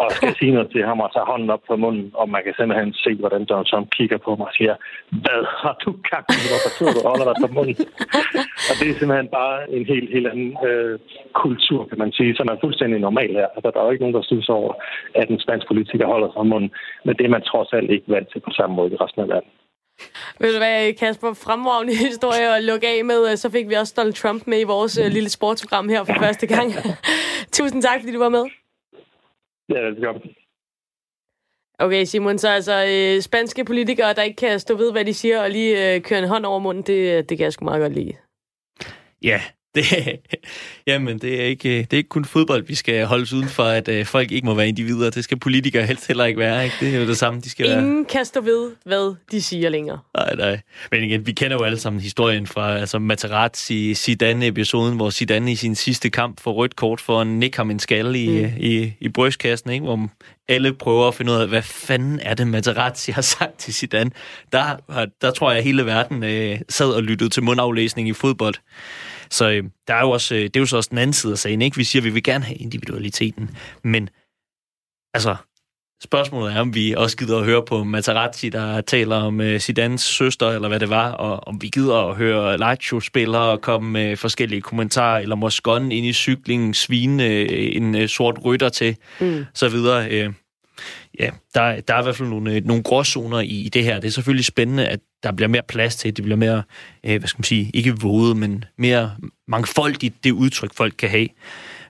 [0.01, 2.53] og skal sige noget til ham og tage hånden op på munden, og man kan
[2.57, 4.75] simpelthen se, hvordan Donald Trump kigger på mig og siger,
[5.23, 5.91] hvad har du
[6.43, 7.75] i, hvorfor sidder du og holder dig på munden?
[8.69, 10.99] og det er simpelthen bare en helt, helt anden øh,
[11.43, 13.47] kultur, kan man sige, som er fuldstændig normal her.
[13.55, 14.73] Altså, der er jo ikke nogen, der synes over,
[15.15, 16.71] at en spansk politiker holder sig på munden,
[17.05, 19.27] men det er man trods alt ikke vant til på samme måde i resten af
[19.27, 19.51] verden.
[20.39, 21.33] Ved du hvad, Kasper?
[21.33, 23.37] Fremragende historie at lukke af med.
[23.37, 26.47] Så fik vi også Donald Trump med i vores uh, lille sportsprogram her for første
[26.47, 26.73] gang.
[27.57, 28.45] Tusind tak, fordi du var med.
[29.69, 30.21] Ja, velkommen.
[31.79, 35.43] Okay, Simon, så altså øh, spanske politikere, der ikke kan stå ved, hvad de siger,
[35.43, 37.93] og lige øh, køre en hånd over munden, det, det kan jeg sgu meget godt
[37.93, 38.13] lide.
[39.23, 39.41] Ja,
[39.77, 40.19] det,
[40.87, 43.87] jamen, det er, ikke, det er ikke kun fodbold, vi skal holdes uden for, at
[43.87, 45.09] øh, folk ikke må være individer.
[45.09, 46.63] Det skal politikere helst heller ikke være.
[46.63, 46.75] Ikke?
[46.79, 48.05] Det er jo det samme, de skal Ingen være.
[48.05, 49.99] kan stå ved, hvad de siger længere.
[50.17, 50.59] Nej, nej.
[50.91, 55.55] Men igen, vi kender jo alle sammen historien fra altså Materazzi, Zidane-episoden, hvor Zidane i
[55.55, 58.51] sin sidste kamp får rødt kort for at nikke ham en skalle i, mm.
[58.57, 59.85] i, i brystkassen, ikke?
[59.85, 60.09] hvor
[60.47, 64.11] alle prøver at finde ud af, hvad fanden er det, Materazzi har sagt til Zidane.
[64.51, 64.75] Der,
[65.21, 68.55] der tror jeg, at hele verden øh, sad og lyttede til mundaflæsning i fodbold.
[69.29, 71.31] Så øh, der er jo også, øh, det er jo så også den anden side
[71.31, 71.77] af sagen, ikke?
[71.77, 74.09] Vi siger, at vi vil gerne have individualiteten, men
[75.13, 75.35] altså,
[76.03, 80.01] spørgsmålet er, om vi også gider at høre på Materazzi, der taler om øh, Zidanes
[80.01, 84.61] søster, eller hvad det var, og om vi gider at høre Lazio-spillere komme med forskellige
[84.61, 89.45] kommentarer, eller Moscon ind i cyklingen, svine øh, en øh, sort rytter til, mm.
[89.53, 90.09] så videre.
[90.11, 90.33] Øh,
[91.19, 93.99] ja, der, der er i hvert fald nogle, øh, nogle gråzoner i, i det her.
[93.99, 96.63] Det er selvfølgelig spændende, at der bliver mere plads til, det bliver mere,
[97.03, 99.15] øh, hvad skal man sige, ikke våde, men mere
[99.47, 101.27] mangfoldigt det udtryk, folk kan have.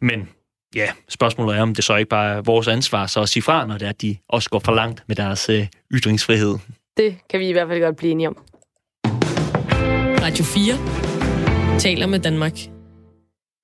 [0.01, 0.29] Men
[0.75, 3.65] ja, spørgsmålet er, om det så ikke bare er vores ansvar så at sige fra,
[3.65, 6.55] når det er, at de også går for langt med deres øh, ytringsfrihed.
[6.97, 8.37] Det kan vi i hvert fald godt blive enige om.
[10.21, 12.76] Radio 4 taler med Danmark.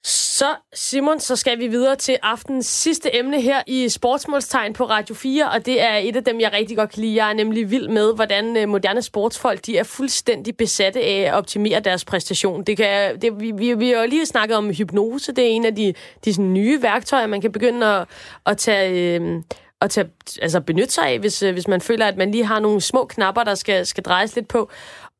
[0.06, 5.16] Så, Simon, så skal vi videre til aftens sidste emne her i Sportsmålstegn på Radio
[5.16, 7.16] 4, og det er et af dem, jeg rigtig godt kan lide.
[7.16, 11.34] Jeg er nemlig vild med, hvordan øh, moderne sportsfolk de er fuldstændig besatte af at
[11.34, 12.64] optimere deres præstation.
[12.64, 15.32] Det kan, det, vi, vi, vi har jo lige snakket om hypnose.
[15.32, 15.94] Det er en af de,
[16.26, 18.08] de sådan nye værktøjer, man kan begynde at,
[18.46, 19.20] at tage...
[19.20, 19.42] Øh,
[19.82, 20.10] at tage,
[20.42, 23.06] altså benytte sig af, hvis, øh, hvis man føler, at man lige har nogle små
[23.06, 24.70] knapper, der skal, skal drejes lidt på.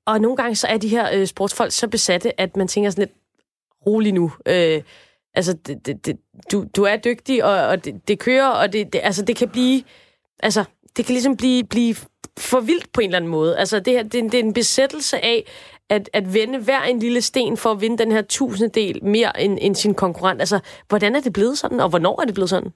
[0.06, 3.02] Og nogle gange så er de her øh, sportsfolk så besatte, at man tænker sådan
[3.02, 3.23] lidt,
[3.88, 4.32] rolig nu.
[4.46, 4.82] Øh,
[5.34, 6.18] altså, det, det, det,
[6.52, 9.50] du, du er dygtig, og, og det, det kører, og det, det, altså, det kan
[9.50, 9.84] blive...
[10.40, 10.64] Altså,
[10.98, 11.96] det kan ligesom blive, blive
[12.40, 13.58] for vildt på en eller anden måde.
[13.58, 15.46] Altså, det, her, det, det er en besættelse af,
[15.90, 19.58] at, at vende hver en lille sten for at vinde den her tusindedel mere end,
[19.62, 20.42] end sin konkurrent.
[20.42, 20.60] Altså,
[20.90, 22.72] hvordan er det blevet sådan, og hvornår er det blevet sådan?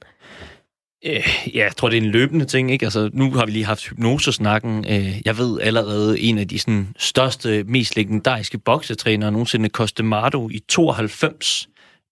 [1.05, 2.71] Øh, ja, jeg tror, det er en løbende ting.
[2.71, 2.85] Ikke?
[2.85, 4.85] Altså, nu har vi lige haft hypnosesnakken.
[4.89, 10.59] Øh, jeg ved allerede, en af de sådan, største, mest legendariske boksetrænere nogensinde, Costemado i
[10.69, 11.69] 92,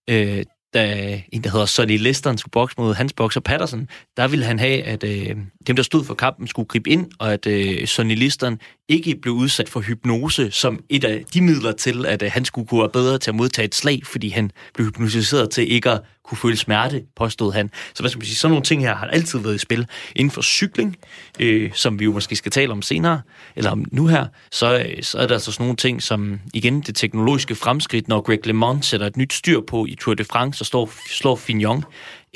[0.09, 4.45] øh, da en, der hedder Sonny Liston, skulle bokse mod hans bokser Patterson, der ville
[4.45, 5.35] han have, at øh,
[5.67, 8.59] dem, der stod for kampen, skulle gribe ind, og at øh, Sonny Liston
[8.89, 12.67] ikke blev udsat for hypnose som et af de midler til, at øh, han skulle
[12.67, 16.01] kunne være bedre til at modtage et slag, fordi han blev hypnotiseret til ikke at
[16.23, 17.71] kunne føle smerte, påstod han.
[17.93, 19.87] Så hvad skal man sige, sådan nogle ting her har altid været i spil.
[20.15, 20.97] Inden for cykling,
[21.39, 23.21] øh, som vi jo måske skal tale om senere,
[23.55, 26.81] eller om nu her, så, øh, så er der altså sådan nogle ting som, igen,
[26.81, 30.61] det teknologiske fremskridt, når Greg LeMond sætter et nyt styr på i Tour de France,
[30.61, 31.83] og står, slår Fignon.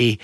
[0.01, 0.15] Øh,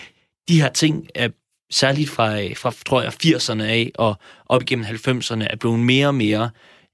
[0.50, 1.30] de her ting er
[1.72, 6.08] særligt fra, øh, fra tror jeg, 80'erne af og op igennem 90'erne er blevet mere
[6.08, 6.50] og mere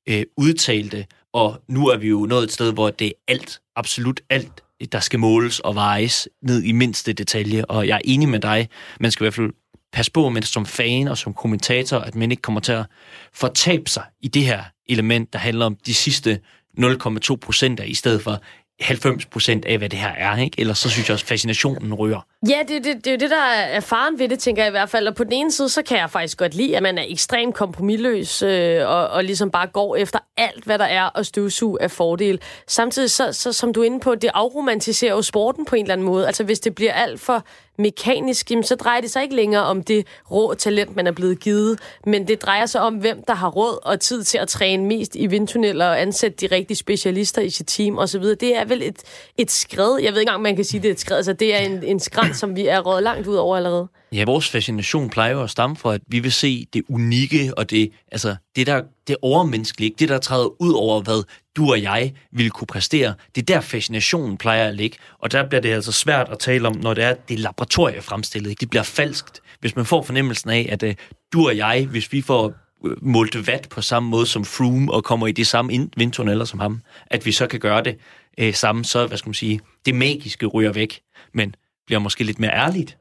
[0.10, 4.22] øh, udtalte, og nu er vi jo nået et sted, hvor det er alt, absolut
[4.30, 8.40] alt, der skal måles og vejes ned i mindste detalje, og jeg er enig med
[8.40, 8.70] dig.
[9.00, 9.52] Man skal i hvert fald
[9.94, 12.86] passe på, men som fan og som kommentator, at man ikke kommer til at
[13.34, 16.40] fortabe sig i det her element, der handler om de sidste
[16.80, 18.42] 0,2 procent i stedet for
[18.82, 20.60] 90 procent af, hvad det her er, ikke?
[20.60, 22.26] Eller så synes jeg også, fascinationen rører.
[22.50, 24.72] Ja, det, det, det er jo det, der er faren ved det, tænker jeg i
[24.72, 25.08] hvert fald.
[25.08, 27.56] Og på den ene side, så kan jeg faktisk godt lide, at man er ekstremt
[27.56, 31.92] kompromilløs øh, og, og ligesom bare går efter alt, hvad der er og støvsuge af
[31.92, 32.42] fordel.
[32.68, 35.94] Samtidig, så, så, som du er inde på, det afromantiserer jo sporten på en eller
[35.94, 36.28] anden måde.
[36.28, 37.46] Altså hvis det bliver alt for
[37.78, 41.40] mekanisk, jamen, så drejer det sig ikke længere om det rå talent, man er blevet
[41.40, 44.86] givet, men det drejer sig om, hvem der har råd og tid til at træne
[44.86, 48.24] mest i vindtunneller og ansætte de rigtige specialister i sit team osv.
[48.24, 48.98] Det er vel et,
[49.38, 50.00] et skred.
[50.04, 51.18] Jeg ved ikke engang, man kan sige, det er et skred.
[51.18, 53.88] Altså, det er en, en skræn, som vi er råd langt ud over allerede.
[54.14, 57.70] Ja, vores fascination plejer jo at stamme fra, at vi vil se det unikke og
[57.70, 61.24] det, altså, det der det overmenneskelige, det der træder ud over, hvad
[61.55, 63.14] du og jeg ville kunne præstere.
[63.36, 64.97] Det er der fascinationen plejer at ligge.
[65.20, 68.49] Og der bliver det altså svært at tale om, når det er det laboratoriefremstillet.
[68.49, 68.59] Ikke?
[68.59, 70.89] Det bliver falskt, hvis man får fornemmelsen af, at uh,
[71.34, 72.53] du og jeg, hvis vi får
[72.86, 76.59] øh, målt vat på samme måde som Froome og kommer i de samme vindtunneller som
[76.59, 77.97] ham, at vi så kan gøre det
[78.38, 81.01] øh, uh, samme, så hvad skal man sige, det magiske ryger væk,
[81.34, 81.55] men
[81.86, 82.97] bliver måske lidt mere ærligt.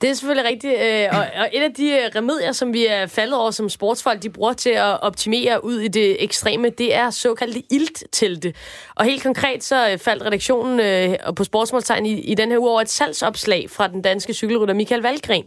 [0.00, 3.06] Det er selvfølgelig rigtigt, øh, og, og et af de øh, remedier, som vi er
[3.06, 7.10] faldet over som sportsfolk, de bruger til at optimere ud i det ekstreme, det er
[7.10, 8.54] såkaldte ilttelte.
[8.96, 12.80] Og helt konkret så øh, faldt redaktionen på Sportsmålstegn i, i den her uge over
[12.80, 15.44] et salgsopslag fra den danske cykelrytter Michael Valgren,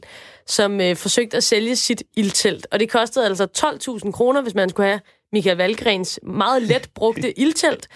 [0.47, 2.67] som øh, forsøgte at sælge sit ildtelt.
[2.71, 3.47] Og det kostede altså
[4.05, 4.99] 12.000 kroner, hvis man skulle have
[5.33, 7.87] Michael Valgrens meget let brugte ildtelt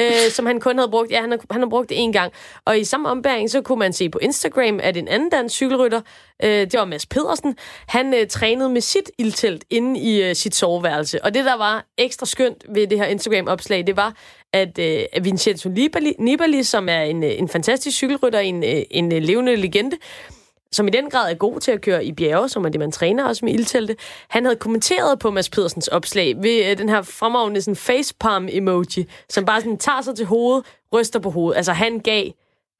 [0.00, 1.10] øh, som han kun havde brugt.
[1.10, 2.32] Ja, han har, han har brugt det en gang.
[2.64, 6.00] Og i samme ombæring, så kunne man se på Instagram, at en anden dansk cykelrytter,
[6.42, 7.56] øh, det var Mads Pedersen,
[7.88, 11.24] han øh, trænede med sit ildtelt inde i øh, sit soveværelse.
[11.24, 14.14] Og det, der var ekstra skønt ved det her Instagram-opslag, det var,
[14.52, 19.12] at øh, Vincenzo Nibali, Nibali, som er en, øh, en fantastisk cykelrytter, en, øh, en
[19.12, 19.96] øh, levende legende,
[20.72, 22.92] som i den grad er god til at køre i bjerge, som er det, man
[22.92, 23.96] træner også med ildtelte,
[24.28, 29.44] han havde kommenteret på Mads Pedersens opslag ved øh, den her fremragende sådan facepalm-emoji, som
[29.44, 31.56] bare sådan tager sig til hovedet, ryster på hovedet.
[31.56, 32.30] Altså han gav,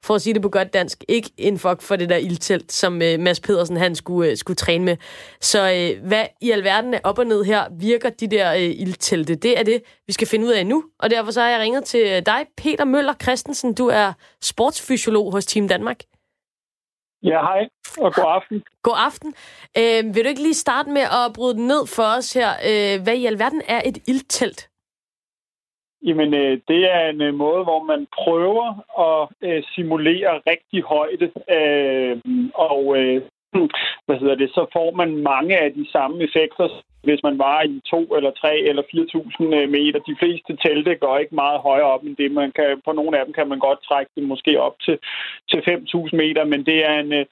[0.03, 3.01] for at sige det på godt dansk, ikke en fuck for det der ildtelt, som
[3.01, 4.97] øh, Mads Pedersen han skulle, øh, skulle træne med.
[5.41, 9.35] Så øh, hvad i alverden er op og ned her, virker de der øh, ildtelte?
[9.35, 10.83] Det er det, vi skal finde ud af nu.
[10.99, 13.73] Og derfor så har jeg ringet til øh, dig, Peter Møller Christensen.
[13.73, 15.97] Du er sportsfysiolog hos Team Danmark.
[17.23, 18.63] Ja, hej, og god aften.
[18.83, 19.33] God aften.
[19.77, 22.49] Øh, vil du ikke lige starte med at bryde den ned for os her?
[22.69, 24.69] Øh, hvad i alverden er et ildtelt?
[26.07, 28.67] Jamen, øh, det er en øh, måde, hvor man prøver
[29.07, 31.27] at øh, simulere rigtig højde.
[31.57, 32.17] Øh,
[32.55, 33.21] og øh,
[34.05, 36.67] hvad hedder det, så får man mange af de samme effekter,
[37.03, 39.99] hvis man var i 2 eller 3 eller 4.000 øh, meter.
[39.99, 42.31] De fleste telte går ikke meget højere op end det.
[42.31, 44.97] Man kan, på nogle af dem kan man godt trække det måske op til,
[45.49, 47.25] til 5.000 meter, men det er en, øh,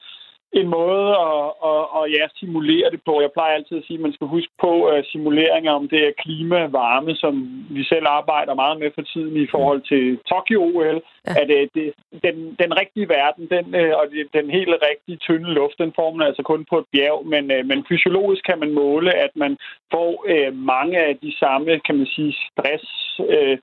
[0.52, 3.20] en måde at, at, at ja, simulere det på.
[3.20, 6.20] Jeg plejer altid at sige, at man skal huske på uh, simuleringer om det er
[6.24, 7.34] klima, varme, som
[7.70, 10.98] vi selv arbejder meget med for tiden i forhold til Tokyo OL.
[11.26, 11.32] Ja.
[11.40, 11.92] At uh, det,
[12.24, 14.04] den, den rigtige verden den, uh, og
[14.38, 17.26] den helt rigtige tynde luft, den får man altså kun på et bjerg.
[17.26, 19.56] Men, uh, men fysiologisk kan man måle, at man
[19.94, 22.86] får uh, mange af de samme, kan man sige, stress...
[23.18, 23.58] Uh,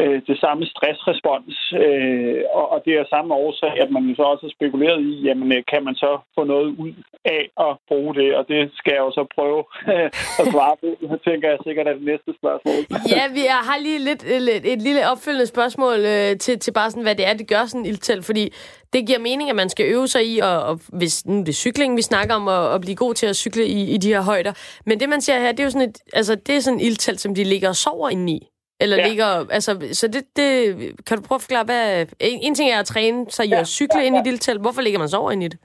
[0.00, 4.22] øh, det samme stressrespons, øh, og, og det er samme årsag, at man jo så
[4.22, 6.92] også har spekuleret i, jamen øh, kan man så få noget ud
[7.24, 9.60] af at bruge det, og det skal jeg jo så prøve
[10.40, 10.88] at svare på.
[11.10, 12.80] Jeg tænker jeg sikkert er det næste spørgsmål.
[13.16, 17.02] ja, vi har lige lidt, lidt et lille opfølgende spørgsmål øh, til, til bare sådan,
[17.02, 18.44] hvad det er, det gør sådan ildtelt, fordi
[18.92, 21.52] det giver mening, at man skal øve sig i, og, og hvis nu det er
[21.52, 24.22] cykling, vi snakker om, at, at blive god til at cykle i, i de her
[24.22, 24.52] højder.
[24.86, 26.86] Men det, man ser her, det er jo sådan et, altså, det er sådan et
[26.86, 28.51] ildtelt, som de ligger og sover inde i.
[28.80, 29.08] Eller ja.
[29.08, 29.46] ligger...
[29.50, 30.76] Altså, så det, det...
[31.06, 32.06] Kan du prøve at forklare, hvad...
[32.20, 34.06] En, en ting er at træne sig i ja, at cykle ja, ja.
[34.06, 34.60] ind i det telt.
[34.60, 35.58] Hvorfor ligger man så over ind i det?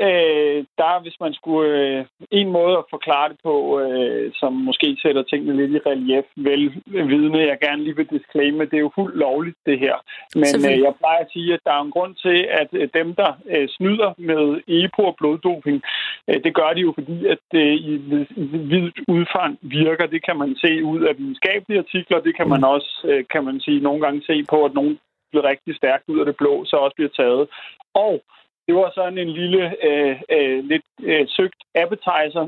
[0.00, 1.70] Øh, der hvis man skulle...
[1.78, 6.24] Øh, en måde at forklare det på, øh, som måske sætter tingene lidt i relief,
[6.36, 9.96] vel vidne, jeg gerne lige vil disclaimer, det er jo fuldt lovligt, det her.
[10.34, 13.14] Men øh, jeg plejer at sige, at der er en grund til, at øh, dem,
[13.14, 15.82] der øh, snyder med EPO og bloddoping,
[16.28, 17.94] øh, det gør de jo, fordi at det øh, i,
[18.36, 20.06] i vid udfang virker.
[20.06, 22.20] Det kan man se ud af videnskabelige artikler.
[22.20, 22.72] Det kan man mm.
[22.74, 24.98] også, øh, kan man sige, nogle gange se på, at nogen
[25.30, 27.48] bliver rigtig stærkt ud af det blå, så også bliver taget.
[27.94, 28.22] Og
[28.68, 32.44] det var sådan en lille, øh, øh, lidt øh, søgt appetizer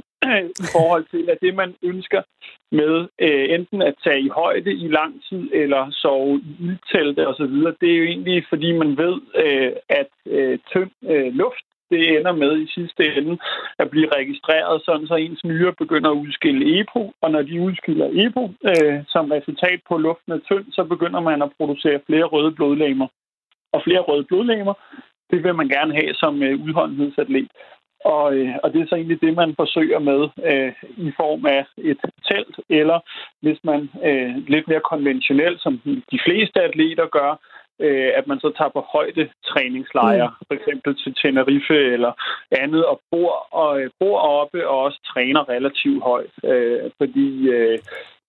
[0.64, 2.22] i forhold til, at det, man ønsker
[2.72, 7.56] med øh, enten at tage i højde i lang tid eller sove i ildtelte osv.,
[7.80, 12.32] det er jo egentlig, fordi man ved, øh, at øh, tynd øh, luft det ender
[12.32, 13.38] med i sidste ende
[13.78, 18.08] at blive registreret, sådan så ens nyre begynder at udskille EPO, og når de udskiller
[18.24, 22.52] EPO øh, som resultat på luften er tynd, så begynder man at producere flere røde
[22.52, 23.06] blodlegemer.
[23.72, 24.74] Og flere røde blodlegemer,
[25.30, 27.48] det vil man gerne have som øh, udholdenhedsatlet.
[28.04, 30.20] Og, øh, og det er så egentlig det, man forsøger med
[30.50, 30.72] øh,
[31.06, 32.98] i form af et telt, eller
[33.42, 35.80] hvis man øh, lidt mere konventionelt, som
[36.12, 37.32] de fleste atleter gør,
[37.80, 40.44] øh, at man så tager på højde træningslejre, mm.
[40.48, 42.12] for eksempel til Tenerife eller
[42.50, 46.34] andet, og bor, og, øh, bor oppe og også træner relativt højt.
[46.44, 47.78] Øh, fordi øh,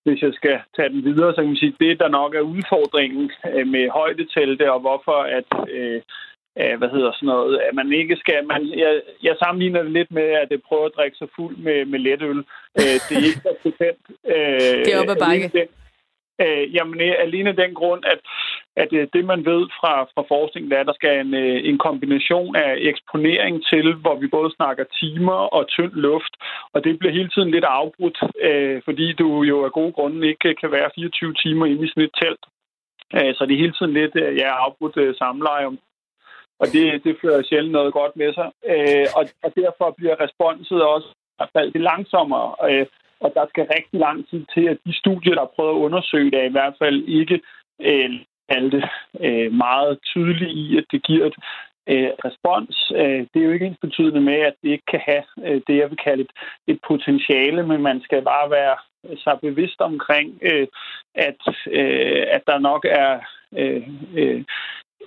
[0.06, 3.32] hvis jeg skal tage den videre, så kan man sige, det, der nok er udfordringen
[3.54, 6.02] øh, med højdetelte, og hvorfor at øh,
[6.60, 10.12] øh, hvad hedder sådan noget, at man ikke skal, man, jeg, jeg sammenligner det lidt
[10.12, 12.38] med, at det prøver at drikke sig fuld med, med letøl.
[12.80, 14.02] Øh, det er ikke procent.
[14.34, 15.48] Øh, Det er op ad bakke.
[15.60, 15.68] den-
[16.46, 18.20] Øh, jamen, øh, alene den grund, at,
[18.76, 21.78] at øh, det, man ved fra, fra forskningen, er, at der skal en, øh, en
[21.78, 26.34] kombination af eksponering til, hvor vi både snakker timer og tynd luft,
[26.74, 30.56] og det bliver hele tiden lidt afbrudt, øh, fordi du jo af gode grunde ikke
[30.62, 32.44] kan være 24 timer inde i sådan et telt.
[33.38, 35.80] Så det er hele tiden lidt ja, afbrudt samleje om
[36.62, 38.50] og det, det fører sjældent noget godt med sig.
[38.72, 42.50] Øh, og, og derfor bliver responset også i hvert fald lidt langsommere.
[42.70, 42.86] Øh,
[43.24, 46.40] og der skal rigtig lang tid til, at de studier, der prøver at undersøge det,
[46.40, 47.42] er i hvert fald ikke
[47.82, 48.10] øh,
[48.52, 48.84] kalde det
[49.26, 51.38] øh, meget tydeligt i, at det giver et
[51.94, 52.92] øh, respons.
[52.96, 55.76] Øh, det er jo ikke ens betydende med, at det ikke kan have øh, det,
[55.78, 56.34] jeg vil kalde et,
[56.68, 58.78] et potentiale, men man skal bare være
[59.24, 60.68] sig bevidst omkring, øh,
[61.16, 63.20] at, øh, at der nok er
[63.58, 64.44] øh, øh,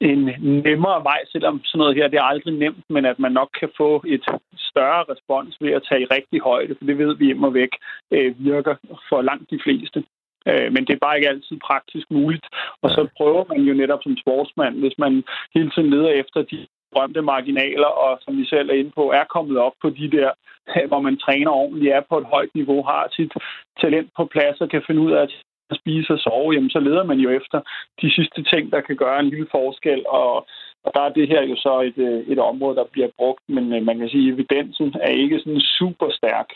[0.00, 0.20] en
[0.64, 3.70] nemmere vej, selvom sådan noget her det er aldrig nemt, men at man nok kan
[3.76, 4.24] få et
[4.56, 7.72] større respons ved at tage i rigtig højde, for det ved vi immer væk
[8.10, 8.74] øh, virker
[9.08, 10.04] for langt de fleste.
[10.48, 12.46] Øh, men det er bare ikke altid praktisk muligt.
[12.82, 15.24] Og så prøver man jo netop som sportsmand, hvis man
[15.54, 19.24] hele tiden leder efter de berømte marginaler, og som vi selv er inde på, er
[19.24, 20.30] kommet op på de der,
[20.90, 23.32] hvor man træner ordentligt, er på et højt niveau, har sit
[23.80, 25.32] talent på plads og kan finde ud af at
[25.72, 27.60] spise og sove, jamen så leder man jo efter
[28.02, 30.46] de sidste ting, der kan gøre en lille forskel, og,
[30.84, 33.72] og der er det her jo så et, øh, et område, der bliver brugt, men
[33.74, 36.48] øh, man kan sige, at evidensen er ikke sådan super stærk.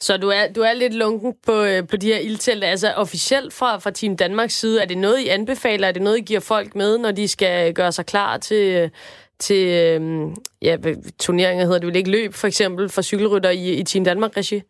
[0.00, 2.66] Så du er, du er lidt lunken på, øh, på de her ildtelte.
[2.66, 5.88] Altså officielt fra, fra Team Danmarks side, er det noget, I anbefaler?
[5.88, 8.90] Er det noget, I giver folk med, når de skal gøre sig klar til,
[9.38, 10.76] til øhm, ja,
[11.18, 14.62] turneringer, hedder det vel ikke løb, for eksempel, for cykelrytter i, i Team Danmark-regi?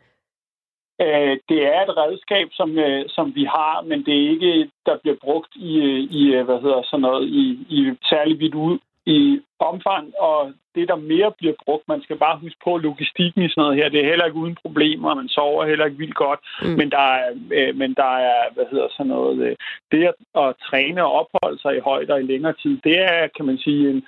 [1.01, 4.97] Øh, det er et redskab, som, øh, som vi har, men det er ikke der
[5.03, 7.45] bliver brugt i, øh, i øh, hvad hedder sådan noget, i,
[7.77, 7.79] i
[8.11, 12.61] særlig vidt ud i omfang, og det, der mere bliver brugt, man skal bare huske
[12.65, 15.85] på logistikken i sådan noget her, det er heller ikke uden problemer, man sover heller
[15.85, 16.69] ikke vildt godt, mm.
[16.79, 19.57] men, der er, øh, men der er, hvad hedder sådan noget, øh,
[19.93, 23.45] det at, at træne og opholde sig i højder i længere tid, det er, kan
[23.47, 24.03] man sige, en,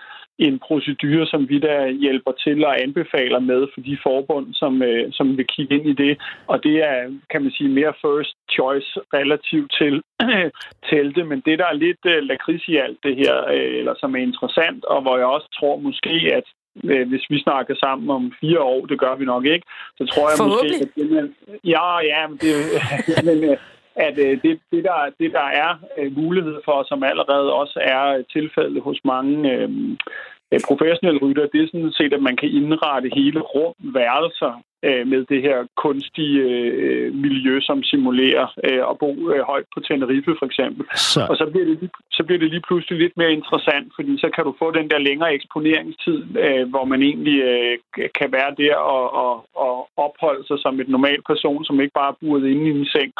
[0.47, 5.13] en procedure, som vi der hjælper til og anbefaler med for de forbund, som, øh,
[5.13, 6.13] som vil kigge ind i det.
[6.47, 6.99] Og det er,
[7.31, 9.95] kan man sige, mere first choice relativt til
[10.91, 11.25] telte.
[11.25, 14.23] Men det, der er lidt øh, lakrids i alt det her, øh, eller som er
[14.29, 16.47] interessant, og hvor jeg også tror måske, at
[16.85, 19.67] øh, hvis vi snakker sammen om fire år, det gør vi nok ikke,
[19.99, 21.35] så tror jeg måske, at det, man,
[21.65, 22.55] ja, ja, men det,
[23.29, 23.57] men, øh,
[23.97, 28.23] at øh, det, det, der, det, der er øh, mulighed for, som allerede også er
[28.33, 29.69] tilfældet hos mange øh,
[30.53, 35.07] øh professionelle rytter, det er sådan set, at man kan indrette hele rum, værelser øh,
[35.13, 40.33] med det her kunstige øh, miljø, som simulerer øh, at bo øh, højt på Tenerife
[40.39, 40.83] for eksempel.
[40.95, 44.13] Så, Og så bliver, det lige, så bliver det lige pludselig lidt mere interessant, fordi
[44.19, 47.79] så kan du få den der længere eksponeringstid, øh, hvor man egentlig øh,
[48.19, 49.35] kan være der og, og,
[49.67, 52.87] og opholde sig som et normal person, som ikke bare er buret inde i en
[52.95, 53.13] seng.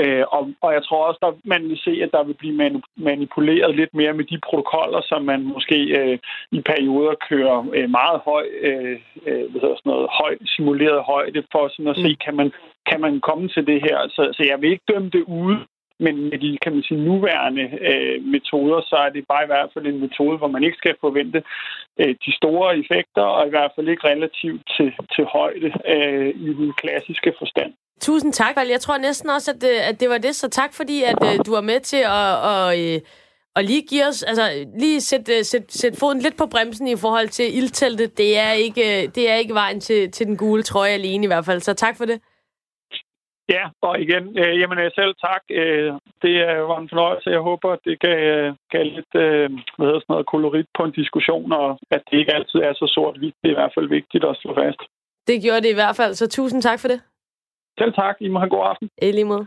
[0.00, 2.56] Øh, og, og jeg tror også, at man vil se, at der vil blive
[2.96, 6.18] manipuleret lidt mere med de protokoller, som man måske øh,
[6.52, 8.96] i perioder kører øh, meget høj, øh,
[9.26, 10.42] øh, hvad hedder sådan noget, højt
[10.88, 12.52] simuleret højde for sådan at se, kan man,
[12.90, 13.98] kan man komme til det her.
[14.08, 15.58] Så, så jeg vil ikke dømme det ude,
[16.04, 19.70] men med de kan man sige, nuværende øh, metoder, så er det bare i hvert
[19.74, 21.42] fald en metode, hvor man ikke skal forvente
[22.00, 26.50] øh, de store effekter, og i hvert fald ikke relativt til, til højde øh, i
[26.60, 27.72] den klassiske forstand.
[28.00, 28.54] Tusind tak.
[28.56, 30.34] Jeg tror næsten også, at, øh, at det var det.
[30.34, 32.98] Så tak, fordi at, øh, du var med til at, og, øh,
[33.58, 34.44] og lige give os, altså
[34.82, 38.18] lige sætte, øh, sætte, sætte foden lidt på bremsen i forhold til ildteltet.
[38.18, 41.30] Det er ikke, øh, det er ikke vejen til, til den gule trøje alene i
[41.32, 41.60] hvert fald.
[41.60, 42.18] Så tak for det.
[43.54, 45.42] Ja, og igen, øh, jamen øh, selv tak.
[45.50, 45.92] Øh,
[46.22, 46.34] det
[46.70, 47.30] var en fornøjelse.
[47.30, 50.98] Jeg håber, at det gav, øh, lidt øh, hvad hedder sådan noget, kolorit på en
[51.00, 53.34] diskussion, og at det ikke altid er så sort-hvidt.
[53.42, 54.80] Det er i hvert fald vigtigt at slå fast.
[55.28, 57.00] Det gjorde det i hvert fald, så tusind tak for det.
[57.78, 58.16] Selv tak.
[58.20, 58.88] I må have en god aften.
[59.02, 59.46] I lige måde.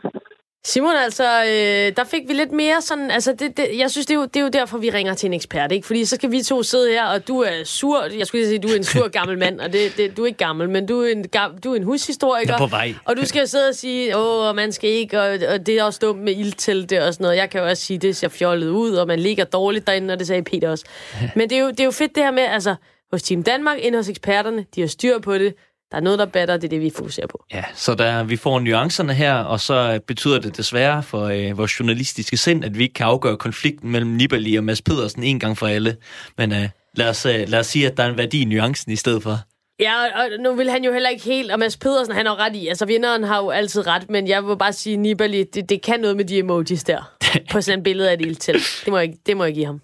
[0.66, 4.14] Simon, altså, øh, der fik vi lidt mere sådan, altså, det, det, jeg synes, det
[4.14, 5.88] er, jo, det er jo derfor, vi ringer til en ekspert, ikke?
[5.88, 8.59] Fordi så skal vi to sidde her, og du er sur, jeg skulle lige sige,
[8.59, 11.01] du er en sur gammel mand, og det, det, du er ikke gammel, men du
[11.01, 11.26] er en,
[11.64, 12.53] du er en hushistoriker.
[12.53, 12.93] Jeg er på vej.
[13.05, 15.99] Og du skal sidde og sige, åh, man skal ikke, og, og det er også
[16.01, 17.38] dumt med ildtelte og sådan noget.
[17.38, 20.20] Jeg kan jo også sige, det ser fjollet ud, og man ligger dårligt derinde, og
[20.20, 20.86] det sagde Peter også.
[21.36, 22.76] Men det er, jo, det er jo fedt det her med, altså,
[23.12, 25.53] hos Team Danmark, ind hos eksperterne, de har styr på det.
[25.91, 27.45] Der er noget, der batter, det er det, vi fokuserer på.
[27.53, 31.79] Ja, så der, vi får nuancerne her, og så betyder det desværre for øh, vores
[31.79, 35.57] journalistiske sind, at vi ikke kan afgøre konflikten mellem Nibali og Mads Pedersen en gang
[35.57, 35.97] for alle.
[36.37, 38.91] Men øh, lad, os, øh, lad os sige, at der er en værdi i nuancen
[38.91, 39.37] i stedet for.
[39.79, 42.55] Ja, og nu vil han jo heller ikke helt, og Mads Pedersen, han har ret
[42.55, 45.81] i, altså vinderen har jo altid ret, men jeg vil bare sige, Nibali, det, det
[45.81, 47.11] kan noget med de emojis der,
[47.51, 48.81] på sådan et billede af et ildtelt.
[48.85, 49.81] Det må jeg, det må jeg give ham.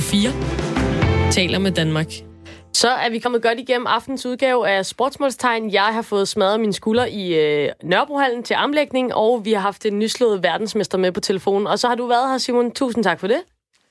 [0.00, 2.25] 4 taler med Danmark.
[2.80, 5.72] Så er vi kommet godt igennem aftens udgave af Sportsmålstegn.
[5.72, 9.86] Jeg har fået smadret mine skulder i øh, Nørrebrohallen til armlægning, og vi har haft
[9.86, 11.66] en nyslået verdensmester med på telefonen.
[11.66, 12.70] Og så har du været her, Simon.
[12.70, 13.42] Tusind tak for det.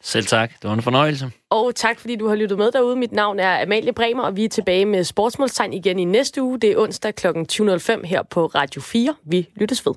[0.01, 0.51] Selv tak.
[0.61, 1.31] Det var en fornøjelse.
[1.49, 2.95] Og tak, fordi du har lyttet med derude.
[2.95, 6.59] Mit navn er Amalie Bremer, og vi er tilbage med Sportsmålstegn igen i næste uge.
[6.59, 7.27] Det er onsdag kl.
[7.27, 9.15] 20.05 her på Radio 4.
[9.23, 9.93] Vi lyttes ved.